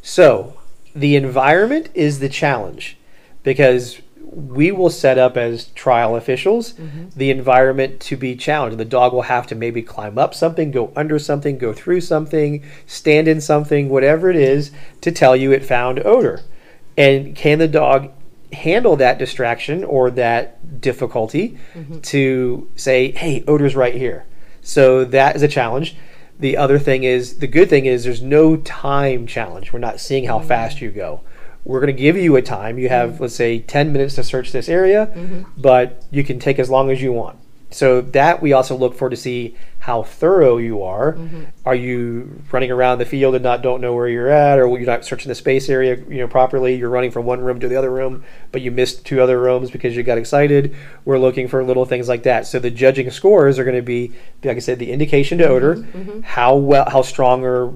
So, 0.02 0.58
the 0.96 1.18
environment 1.18 1.90
is 1.94 2.20
the 2.20 2.30
challenge 2.30 2.98
because 3.44 4.02
we 4.22 4.72
will 4.72 4.90
set 4.90 5.18
up 5.18 5.36
as 5.36 5.68
trial 5.76 6.16
officials 6.16 6.72
mm-hmm. 6.74 7.10
the 7.18 7.32
environment 7.32 8.00
to 8.00 8.16
be 8.16 8.34
challenged. 8.34 8.78
The 8.78 8.86
dog 8.86 9.12
will 9.12 9.24
have 9.24 9.48
to 9.48 9.56
maybe 9.56 9.82
climb 9.82 10.18
up 10.18 10.34
something, 10.34 10.72
go 10.72 10.94
under 10.96 11.20
something, 11.20 11.58
go 11.58 11.74
through 11.74 12.00
something, 12.00 12.64
stand 12.86 13.28
in 13.28 13.42
something, 13.42 13.90
whatever 13.90 14.30
it 14.30 14.38
is, 14.38 14.72
to 15.02 15.12
tell 15.12 15.36
you 15.36 15.52
it 15.52 15.66
found 15.66 16.00
odor. 16.06 16.42
And 16.98 17.36
can 17.36 17.60
the 17.60 17.68
dog 17.68 18.12
handle 18.54 18.96
that 18.98 19.18
distraction 19.18 19.84
or 19.84 20.12
that 20.12 20.82
difficulty 20.82 21.58
mm-hmm. 21.74 22.00
to 22.00 22.70
say, 22.76 23.12
hey, 23.12 23.44
odor's 23.48 23.76
right 23.76 23.96
here? 23.96 24.26
So 24.62 25.06
that 25.06 25.36
is 25.36 25.44
a 25.44 25.48
challenge. 25.48 25.96
The 26.40 26.58
other 26.58 26.80
thing 26.80 27.04
is, 27.04 27.38
the 27.38 27.48
good 27.48 27.70
thing 27.70 27.86
is, 27.86 28.04
there's 28.04 28.22
no 28.22 28.58
time 28.58 29.28
challenge. 29.28 29.72
We're 29.72 29.80
not 29.80 30.00
seeing 30.00 30.26
how 30.26 30.40
mm-hmm. 30.40 30.48
fast 30.48 30.82
you 30.82 30.92
go. 30.92 31.22
We're 31.64 31.80
going 31.80 31.96
to 31.96 32.02
give 32.02 32.18
you 32.18 32.36
a 32.36 32.42
time. 32.42 32.78
You 32.78 32.90
have, 32.90 33.12
mm-hmm. 33.12 33.24
let's 33.24 33.36
say, 33.36 33.60
10 33.60 33.92
minutes 33.92 34.16
to 34.16 34.24
search 34.24 34.52
this 34.52 34.70
area, 34.70 35.46
but 35.58 36.04
you 36.12 36.24
can 36.24 36.40
take 36.40 36.60
as 36.60 36.70
long 36.70 36.92
as 36.92 37.02
you 37.02 37.12
want. 37.12 37.40
So 37.76 38.00
that 38.00 38.42
we 38.42 38.54
also 38.54 38.78
look 38.78 38.96
for 38.96 39.10
to 39.10 39.18
see 39.18 39.58
how 39.80 40.02
thorough 40.02 40.56
you 40.56 40.82
are. 40.82 41.12
Mm-hmm. 41.12 41.44
Are 41.66 41.76
you 41.76 42.42
running 42.50 42.72
around 42.72 43.00
the 43.00 43.06
field 43.06 43.36
and 43.36 43.44
not 43.44 43.62
don't 43.62 43.82
know 43.82 43.94
where 43.94 44.08
you're 44.08 44.30
at, 44.30 44.60
or 44.60 44.70
you're 44.70 44.88
not 44.88 45.04
searching 45.04 45.28
the 45.28 45.36
space 45.36 45.68
area 45.68 45.98
you 46.08 46.20
know 46.20 46.28
properly? 46.28 46.76
You're 46.76 46.90
running 46.90 47.12
from 47.12 47.26
one 47.26 47.42
room 47.42 47.60
to 47.60 47.68
the 47.68 47.76
other 47.76 47.92
room, 47.92 48.24
but 48.54 48.62
you 48.62 48.72
missed 48.72 49.06
two 49.06 49.22
other 49.22 49.38
rooms 49.38 49.72
because 49.72 49.94
you 49.94 50.04
got 50.04 50.18
excited. 50.18 50.74
We're 51.04 51.18
looking 51.18 51.50
for 51.50 51.66
little 51.66 51.84
things 51.84 52.08
like 52.08 52.24
that. 52.24 52.48
So 52.48 52.60
the 52.60 52.72
judging 52.72 53.12
scores 53.12 53.60
are 53.60 53.66
going 53.66 53.76
to 53.76 53.82
be, 53.82 54.14
like 54.46 54.56
I 54.56 54.62
said, 54.62 54.80
the 54.80 54.94
indication 54.94 55.40
to 55.40 55.44
mm-hmm, 55.44 55.54
odor, 55.54 55.76
mm-hmm. 55.76 56.22
how 56.22 56.56
well, 56.56 56.90
how 56.90 57.02
strong 57.02 57.44
or 57.44 57.74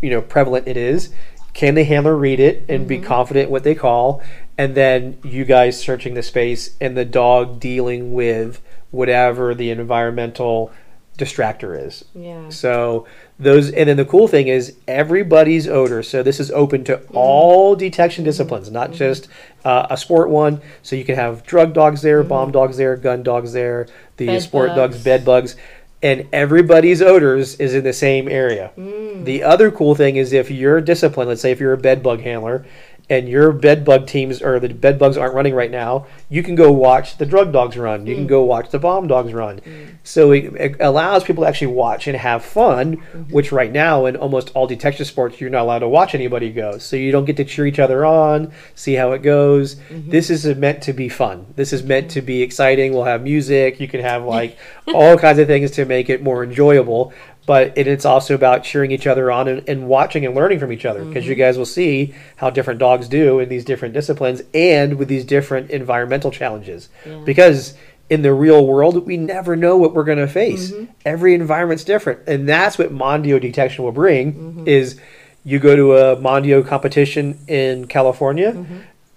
you 0.00 0.10
know 0.10 0.22
prevalent 0.22 0.68
it 0.68 0.76
is. 0.76 1.10
Can 1.54 1.74
the 1.74 1.82
handler 1.82 2.16
read 2.16 2.38
it 2.38 2.64
and 2.68 2.86
be 2.86 3.00
confident 3.00 3.50
what 3.50 3.64
they 3.64 3.74
call? 3.74 4.22
And 4.56 4.76
then 4.76 5.18
you 5.24 5.44
guys 5.44 5.80
searching 5.80 6.14
the 6.14 6.22
space 6.22 6.76
and 6.80 6.96
the 6.96 7.04
dog 7.04 7.58
dealing 7.58 8.12
with 8.12 8.62
whatever 8.90 9.54
the 9.54 9.70
environmental 9.70 10.72
distractor 11.18 11.78
is. 11.86 12.04
Yeah. 12.14 12.48
So 12.48 13.06
those, 13.38 13.70
and 13.70 13.88
then 13.88 13.96
the 13.98 14.04
cool 14.06 14.26
thing 14.26 14.48
is 14.48 14.76
everybody's 14.88 15.68
odor. 15.68 16.02
So 16.02 16.22
this 16.22 16.40
is 16.40 16.50
open 16.50 16.84
to 16.84 16.96
Mm-hmm. 16.96 17.16
all 17.16 17.76
detection 17.76 18.24
disciplines, 18.24 18.70
not 18.70 18.92
just 18.92 19.28
uh, 19.64 19.86
a 19.90 19.96
sport 19.96 20.30
one. 20.30 20.60
So 20.82 20.96
you 20.96 21.04
can 21.04 21.16
have 21.16 21.44
drug 21.44 21.74
dogs 21.74 22.00
there, 22.02 22.22
bomb 22.22 22.52
dogs 22.52 22.76
there, 22.78 22.96
gun 22.96 23.22
dogs 23.22 23.52
there, 23.52 23.86
the 24.16 24.26
Mm-hmm. 24.26 24.34
Bed 24.34 24.42
sport 24.42 24.74
dogs, 24.74 25.04
bed 25.04 25.24
bugs, 25.24 25.56
and 26.02 26.26
everybody's 26.32 27.02
odors 27.02 27.56
is 27.56 27.74
in 27.74 27.84
the 27.84 27.92
same 27.92 28.26
area. 28.26 28.72
Mm. 28.78 29.24
The 29.26 29.42
other 29.42 29.70
cool 29.70 29.94
thing 29.94 30.16
is 30.16 30.32
if 30.32 30.50
you're 30.50 30.80
disciplined, 30.80 31.28
let's 31.28 31.42
say 31.42 31.50
if 31.50 31.60
you're 31.60 31.74
a 31.74 31.78
bed 31.78 32.02
bug 32.02 32.20
handler. 32.22 32.64
And 33.10 33.28
your 33.28 33.52
bed 33.52 33.84
bug 33.84 34.06
teams 34.06 34.40
or 34.40 34.60
the 34.60 34.68
bed 34.68 34.98
bugs 34.98 35.16
aren't 35.16 35.34
running 35.34 35.54
right 35.54 35.70
now, 35.70 36.06
you 36.28 36.42
can 36.42 36.54
go 36.54 36.70
watch 36.70 37.18
the 37.18 37.26
drug 37.26 37.52
dogs 37.52 37.76
run. 37.76 38.06
You 38.06 38.14
can 38.14 38.24
mm. 38.24 38.28
go 38.28 38.44
watch 38.44 38.70
the 38.70 38.78
bomb 38.78 39.08
dogs 39.08 39.32
run. 39.32 39.60
Mm. 39.60 39.96
So 40.04 40.30
it, 40.30 40.44
it 40.54 40.76
allows 40.80 41.24
people 41.24 41.42
to 41.44 41.48
actually 41.48 41.74
watch 41.74 42.06
and 42.06 42.16
have 42.16 42.44
fun, 42.44 42.96
mm-hmm. 42.96 43.22
which 43.32 43.52
right 43.52 43.70
now 43.70 44.06
in 44.06 44.16
almost 44.16 44.50
all 44.54 44.66
detection 44.66 45.04
sports, 45.04 45.40
you're 45.40 45.50
not 45.50 45.62
allowed 45.62 45.80
to 45.80 45.88
watch 45.88 46.14
anybody 46.14 46.50
go. 46.50 46.78
So 46.78 46.96
you 46.96 47.12
don't 47.12 47.24
get 47.24 47.36
to 47.38 47.44
cheer 47.44 47.66
each 47.66 47.78
other 47.78 48.06
on, 48.06 48.52
see 48.74 48.94
how 48.94 49.12
it 49.12 49.22
goes. 49.22 49.74
Mm-hmm. 49.74 50.10
This 50.10 50.30
is 50.30 50.46
meant 50.56 50.82
to 50.84 50.92
be 50.92 51.08
fun. 51.08 51.46
This 51.56 51.72
is 51.72 51.82
meant 51.82 52.12
to 52.12 52.22
be 52.22 52.42
exciting. 52.42 52.92
We'll 52.92 53.04
have 53.04 53.22
music. 53.22 53.80
You 53.80 53.88
can 53.88 54.00
have 54.00 54.24
like 54.30 54.56
all 54.94 55.18
kinds 55.18 55.38
of 55.38 55.48
things 55.48 55.72
to 55.72 55.84
make 55.84 56.08
it 56.08 56.22
more 56.22 56.44
enjoyable. 56.44 57.12
But 57.50 57.76
it, 57.76 57.88
it's 57.88 58.04
also 58.04 58.36
about 58.36 58.62
cheering 58.62 58.92
each 58.92 59.08
other 59.08 59.28
on 59.28 59.48
and, 59.48 59.68
and 59.68 59.88
watching 59.88 60.24
and 60.24 60.36
learning 60.36 60.60
from 60.60 60.70
each 60.70 60.84
other 60.84 61.04
because 61.04 61.26
you 61.26 61.32
mm-hmm. 61.32 61.40
guys 61.40 61.58
will 61.58 61.66
see 61.66 62.14
how 62.36 62.48
different 62.48 62.78
dogs 62.78 63.08
do 63.08 63.40
in 63.40 63.48
these 63.48 63.64
different 63.64 63.92
disciplines 63.92 64.40
and 64.54 64.98
with 64.98 65.08
these 65.08 65.24
different 65.24 65.68
environmental 65.72 66.30
challenges. 66.30 66.90
Yeah. 67.04 67.20
Because 67.24 67.74
in 68.08 68.22
the 68.22 68.32
real 68.32 68.64
world, 68.64 69.04
we 69.04 69.16
never 69.16 69.56
know 69.56 69.76
what 69.76 69.94
we're 69.94 70.04
going 70.04 70.18
to 70.18 70.28
face. 70.28 70.70
Mm-hmm. 70.70 70.92
Every 71.04 71.34
environment's 71.34 71.82
different, 71.82 72.20
and 72.28 72.48
that's 72.48 72.78
what 72.78 72.92
Mondio 72.92 73.40
detection 73.40 73.82
will 73.82 73.90
bring. 73.90 74.32
Mm-hmm. 74.32 74.68
Is 74.68 75.00
you 75.42 75.58
go 75.58 75.74
to 75.74 75.96
a 75.96 76.16
Mondio 76.18 76.64
competition 76.64 77.36
in 77.48 77.88
California, 77.88 78.64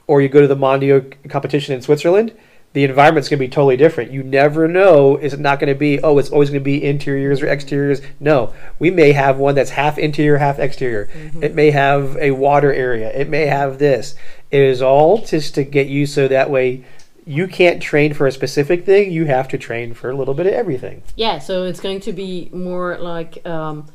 or 0.08 0.24
you 0.24 0.28
go 0.28 0.41
to 0.41 0.48
the 0.48 0.58
Mondio 0.58 1.30
competition 1.30 1.76
in 1.76 1.84
Switzerland. 1.84 2.36
The 2.74 2.84
environment's 2.84 3.30
going 3.30 3.38
to 3.38 3.46
be 3.46 3.50
totally 3.50 3.78
different. 3.78 4.12
You 4.12 4.24
never 4.24 4.68
know. 4.68 5.18
Is 5.18 5.34
it 5.34 5.40
not 5.40 5.60
going 5.60 5.72
to 5.72 5.78
be? 5.78 6.00
Oh, 6.02 6.18
it's 6.18 6.32
always 6.32 6.50
going 6.50 6.60
to 6.60 6.64
be 6.64 6.84
interiors 6.84 7.42
or 7.42 7.48
exteriors. 7.48 8.02
No, 8.20 8.54
we 8.80 8.90
may 8.90 9.12
have 9.12 9.38
one 9.38 9.54
that's 9.56 9.70
half 9.72 10.00
interior, 10.00 10.38
half 10.38 10.58
exterior. 10.58 11.10
It 11.42 11.54
may 11.54 11.72
have 11.72 12.18
a 12.18 12.32
water 12.32 12.74
area. 12.74 13.12
It 13.12 13.30
may 13.30 13.46
have 13.46 13.78
this. 13.78 14.16
It 14.50 14.62
is 14.62 14.82
all 14.82 15.20
just 15.20 15.54
to 15.56 15.64
get 15.64 15.88
you 15.88 16.06
so 16.08 16.28
that 16.28 16.50
way 16.50 16.84
you 17.26 17.48
can't 17.48 17.82
train 17.82 18.14
for 18.14 18.28
a 18.28 18.32
specific 18.32 18.86
thing. 18.86 19.12
You 19.12 19.26
have 19.26 19.48
to 19.50 19.58
train 19.58 19.94
for 19.94 20.10
a 20.10 20.16
little 20.16 20.34
bit 20.34 20.46
of 20.46 20.54
everything. 20.54 21.04
Yeah, 21.16 21.40
so 21.40 21.64
it's 21.64 21.80
going 21.80 22.00
to 22.02 22.14
be 22.14 22.50
more 22.52 22.98
like 22.98 23.46
um, 23.46 23.88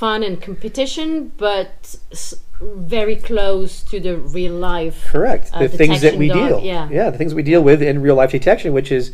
fun 0.00 0.22
and 0.22 0.40
competition, 0.40 1.32
but 1.36 1.96
s- 2.10 2.34
very 2.60 3.16
close 3.16 3.82
to 3.82 3.98
the 4.00 4.16
real 4.16 4.54
life. 4.54 5.06
Correct. 5.06 5.50
Uh, 5.52 5.60
the 5.60 5.68
things 5.68 6.00
that 6.00 6.16
we 6.16 6.28
dog, 6.28 6.36
deal. 6.48 6.60
yeah. 6.60 6.88
Yeah, 6.90 7.10
the 7.10 7.18
things 7.18 7.34
we 7.34 7.42
deal 7.42 7.62
with 7.62 7.82
in 7.82 8.00
real 8.02 8.14
life 8.14 8.30
detection, 8.30 8.72
which 8.72 8.90
is 8.92 9.12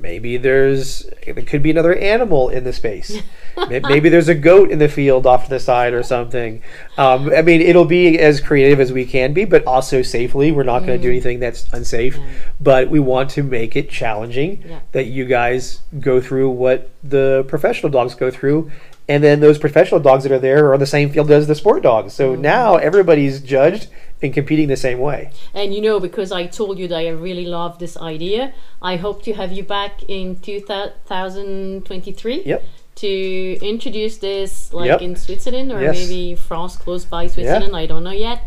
maybe 0.00 0.36
there's 0.36 1.08
there 1.24 1.34
could 1.44 1.62
be 1.62 1.70
another 1.70 1.94
animal 1.96 2.48
in 2.50 2.64
the 2.64 2.72
space. 2.72 3.20
Maybe 3.68 4.08
there's 4.08 4.28
a 4.28 4.36
goat 4.36 4.70
in 4.70 4.78
the 4.78 4.88
field 4.88 5.26
off 5.26 5.42
to 5.44 5.50
the 5.50 5.58
side 5.58 5.92
or 5.92 6.04
something. 6.04 6.62
Um, 6.96 7.32
I 7.36 7.42
mean, 7.42 7.60
it'll 7.60 7.84
be 7.84 8.16
as 8.16 8.40
creative 8.40 8.78
as 8.78 8.92
we 8.92 9.04
can 9.04 9.32
be, 9.32 9.44
but 9.44 9.66
also 9.66 10.02
safely. 10.02 10.52
We're 10.52 10.62
not 10.62 10.86
going 10.86 10.96
to 10.96 11.02
do 11.02 11.08
anything 11.10 11.40
that's 11.40 11.66
unsafe, 11.72 12.14
Mm. 12.16 12.20
Yeah. 12.20 12.28
but 12.60 12.88
we 12.88 13.00
want 13.00 13.30
to 13.30 13.42
make 13.42 13.74
it 13.74 13.90
challenging 13.90 14.62
Yeah. 14.64 14.78
that 14.92 15.06
you 15.06 15.24
guys 15.24 15.80
go 15.98 16.20
through 16.20 16.50
what 16.50 16.88
the 17.02 17.44
professional 17.48 17.90
dogs 17.90 18.14
go 18.14 18.30
through. 18.30 18.70
And 19.08 19.24
then 19.24 19.40
those 19.40 19.58
professional 19.58 20.00
dogs 20.00 20.24
that 20.24 20.32
are 20.32 20.38
there 20.38 20.66
are 20.66 20.74
on 20.74 20.80
the 20.80 20.86
same 20.86 21.10
field 21.10 21.30
as 21.30 21.46
the 21.46 21.54
sport 21.54 21.82
dogs. 21.82 22.12
So 22.12 22.34
Mm. 22.36 22.40
now 22.40 22.76
everybody's 22.76 23.40
judged 23.40 23.86
and 24.20 24.34
competing 24.34 24.68
the 24.68 24.76
same 24.76 24.98
way. 24.98 25.30
And 25.54 25.72
you 25.74 25.80
know, 25.80 25.98
because 26.00 26.30
I 26.32 26.46
told 26.46 26.78
you 26.78 26.88
that 26.88 26.98
I 26.98 27.08
really 27.08 27.46
love 27.46 27.78
this 27.78 27.96
idea, 27.96 28.52
I 28.82 28.96
hope 28.96 29.22
to 29.22 29.32
have 29.32 29.52
you 29.52 29.62
back 29.62 30.02
in 30.08 30.36
2023 30.36 32.42
Yep. 32.44 32.64
to 32.96 33.58
introduce 33.62 34.18
this, 34.18 34.72
like 34.72 34.88
Yep. 34.88 35.02
in 35.02 35.16
Switzerland 35.16 35.72
or 35.72 35.80
Yes. 35.80 35.94
maybe 35.96 36.34
France, 36.34 36.76
close 36.76 37.04
by 37.04 37.28
Switzerland. 37.28 37.74
I 37.76 37.86
don't 37.86 38.02
know 38.04 38.10
yet. 38.28 38.40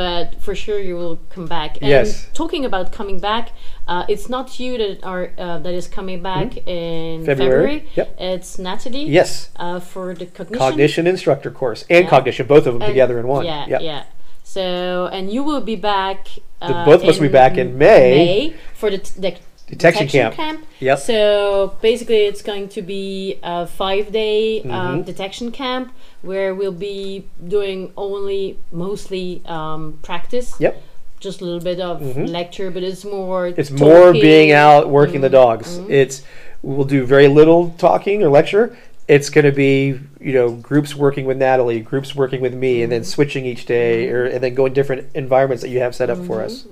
But 0.00 0.26
for 0.44 0.54
sure, 0.54 0.78
you 0.88 0.94
will 1.02 1.18
come 1.34 1.46
back. 1.46 1.70
And 1.80 1.88
Yes. 1.88 2.28
talking 2.34 2.66
about 2.70 2.86
coming 2.98 3.18
back, 3.18 3.44
uh, 3.88 4.04
it's 4.12 4.28
not 4.28 4.46
you 4.60 4.72
that 4.82 4.96
are 5.12 5.24
uh, 5.38 5.58
that 5.64 5.72
is 5.80 5.86
coming 5.98 6.20
back 6.22 6.48
in 6.66 7.20
Mm-hmm. 7.20 7.24
February. 7.30 7.78
February. 7.78 7.88
Yep. 7.98 8.08
It's 8.34 8.50
Natalie. 8.58 9.06
Yes. 9.20 9.30
Uh, 9.56 9.80
for 9.92 10.06
the 10.20 10.26
cognition. 10.26 10.58
Cognition 10.66 11.04
instructor 11.06 11.50
course 11.50 11.80
and 11.88 12.04
Yeah. 12.04 12.10
cognition, 12.14 12.44
both 12.46 12.66
of 12.68 12.72
them 12.74 12.82
And- 12.82 12.90
together 12.92 13.16
in 13.20 13.26
one. 13.36 13.44
Yeah, 13.46 13.64
Yep. 13.72 13.80
yeah. 13.90 14.02
So, 14.44 15.08
and 15.16 15.24
you 15.34 15.42
will 15.48 15.62
be 15.72 15.76
back. 15.76 16.20
The- 16.60 16.76
Uh, 16.76 16.84
both 16.90 17.00
of 17.02 17.08
us 17.08 17.16
will 17.18 17.28
be 17.32 17.38
back 17.42 17.54
in 17.62 17.68
May. 17.78 18.10
May 18.20 18.54
for 18.80 18.88
the, 18.90 18.98
t- 18.98 19.18
the 19.24 19.32
Detection, 19.66 20.08
camp. 20.08 20.64
Yep. 20.80 20.98
So 21.00 21.76
basically, 21.82 22.18
it's 22.26 22.42
going 22.42 22.68
to 22.70 22.82
be 22.82 23.38
a 23.42 23.66
five-day 23.66 24.62
um, 24.62 24.68
Mm-hmm. 24.70 25.02
detection 25.02 25.50
camp 25.50 25.92
where 26.22 26.54
we'll 26.54 26.70
be 26.72 27.26
doing 27.48 27.92
only 27.96 28.58
mostly 28.70 29.42
um, 29.46 29.98
practice. 30.02 30.54
Yep. 30.60 30.80
Just 31.18 31.40
a 31.40 31.44
little 31.44 31.60
bit 31.60 31.80
of 31.80 32.00
lecture, 32.16 32.70
but 32.70 32.82
it's 32.82 33.04
more. 33.04 33.46
It's 33.48 33.70
more 33.70 34.12
being 34.12 34.52
out 34.52 34.90
working 34.90 35.22
the 35.22 35.30
dogs. 35.30 35.78
Mm-hmm. 35.78 35.90
It's 35.90 36.22
we'll 36.62 36.86
do 36.86 37.04
very 37.06 37.26
little 37.26 37.70
talking 37.78 38.22
or 38.22 38.28
lecture. 38.28 38.76
It's 39.08 39.30
going 39.30 39.46
to 39.46 39.52
be 39.52 39.98
you 40.20 40.32
know 40.34 40.50
groups 40.52 40.94
working 40.94 41.24
with 41.24 41.38
Natalie, 41.38 41.80
groups 41.80 42.14
working 42.14 42.40
with 42.40 42.54
me, 42.54 42.82
and 42.82 42.92
then 42.92 43.00
Mm-hmm. 43.00 43.08
switching 43.08 43.46
each 43.46 43.64
day, 43.66 44.10
or 44.10 44.26
and 44.26 44.44
then 44.44 44.54
going 44.54 44.74
different 44.74 45.08
environments 45.14 45.62
that 45.62 45.70
you 45.70 45.80
have 45.80 45.94
set 45.94 46.10
up 46.10 46.18
for 46.26 46.42
us. 46.42 46.66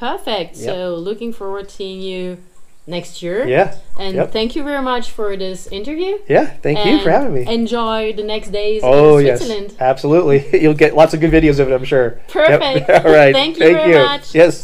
Perfect. 0.00 0.56
Yep. 0.56 0.64
So 0.64 0.94
looking 0.96 1.32
forward 1.32 1.68
to 1.68 1.74
seeing 1.74 2.00
you 2.00 2.38
next 2.86 3.22
year. 3.22 3.46
Yeah, 3.46 3.74
And 3.98 4.14
Yep. 4.16 4.32
thank 4.32 4.56
you 4.56 4.64
very 4.64 4.82
much 4.82 5.10
for 5.10 5.36
this 5.36 5.66
interview. 5.68 6.18
yeah. 6.26 6.46
Thank 6.62 6.84
you 6.86 6.98
for 7.00 7.10
having 7.10 7.34
me. 7.34 7.46
Enjoy 7.46 8.12
the 8.14 8.24
next 8.24 8.48
days 8.50 8.80
Oh 8.82 9.18
in 9.18 9.26
yes, 9.26 9.38
Switzerland. 9.40 9.74
absolutely. 9.78 10.38
You'll 10.62 10.74
get 10.74 10.96
lots 10.96 11.12
of 11.14 11.20
good 11.20 11.30
videos 11.30 11.60
of 11.60 11.68
it, 11.70 11.74
I'm 11.74 11.84
sure. 11.84 12.06
Yep. 12.16 12.28
Perfect. 12.28 12.90
All 13.06 13.12
right. 13.12 13.34
Thank 13.34 13.58
you 13.58 13.72
very 13.74 13.92
you. 13.92 13.98
much. 13.98 14.34
Yes. 14.34 14.62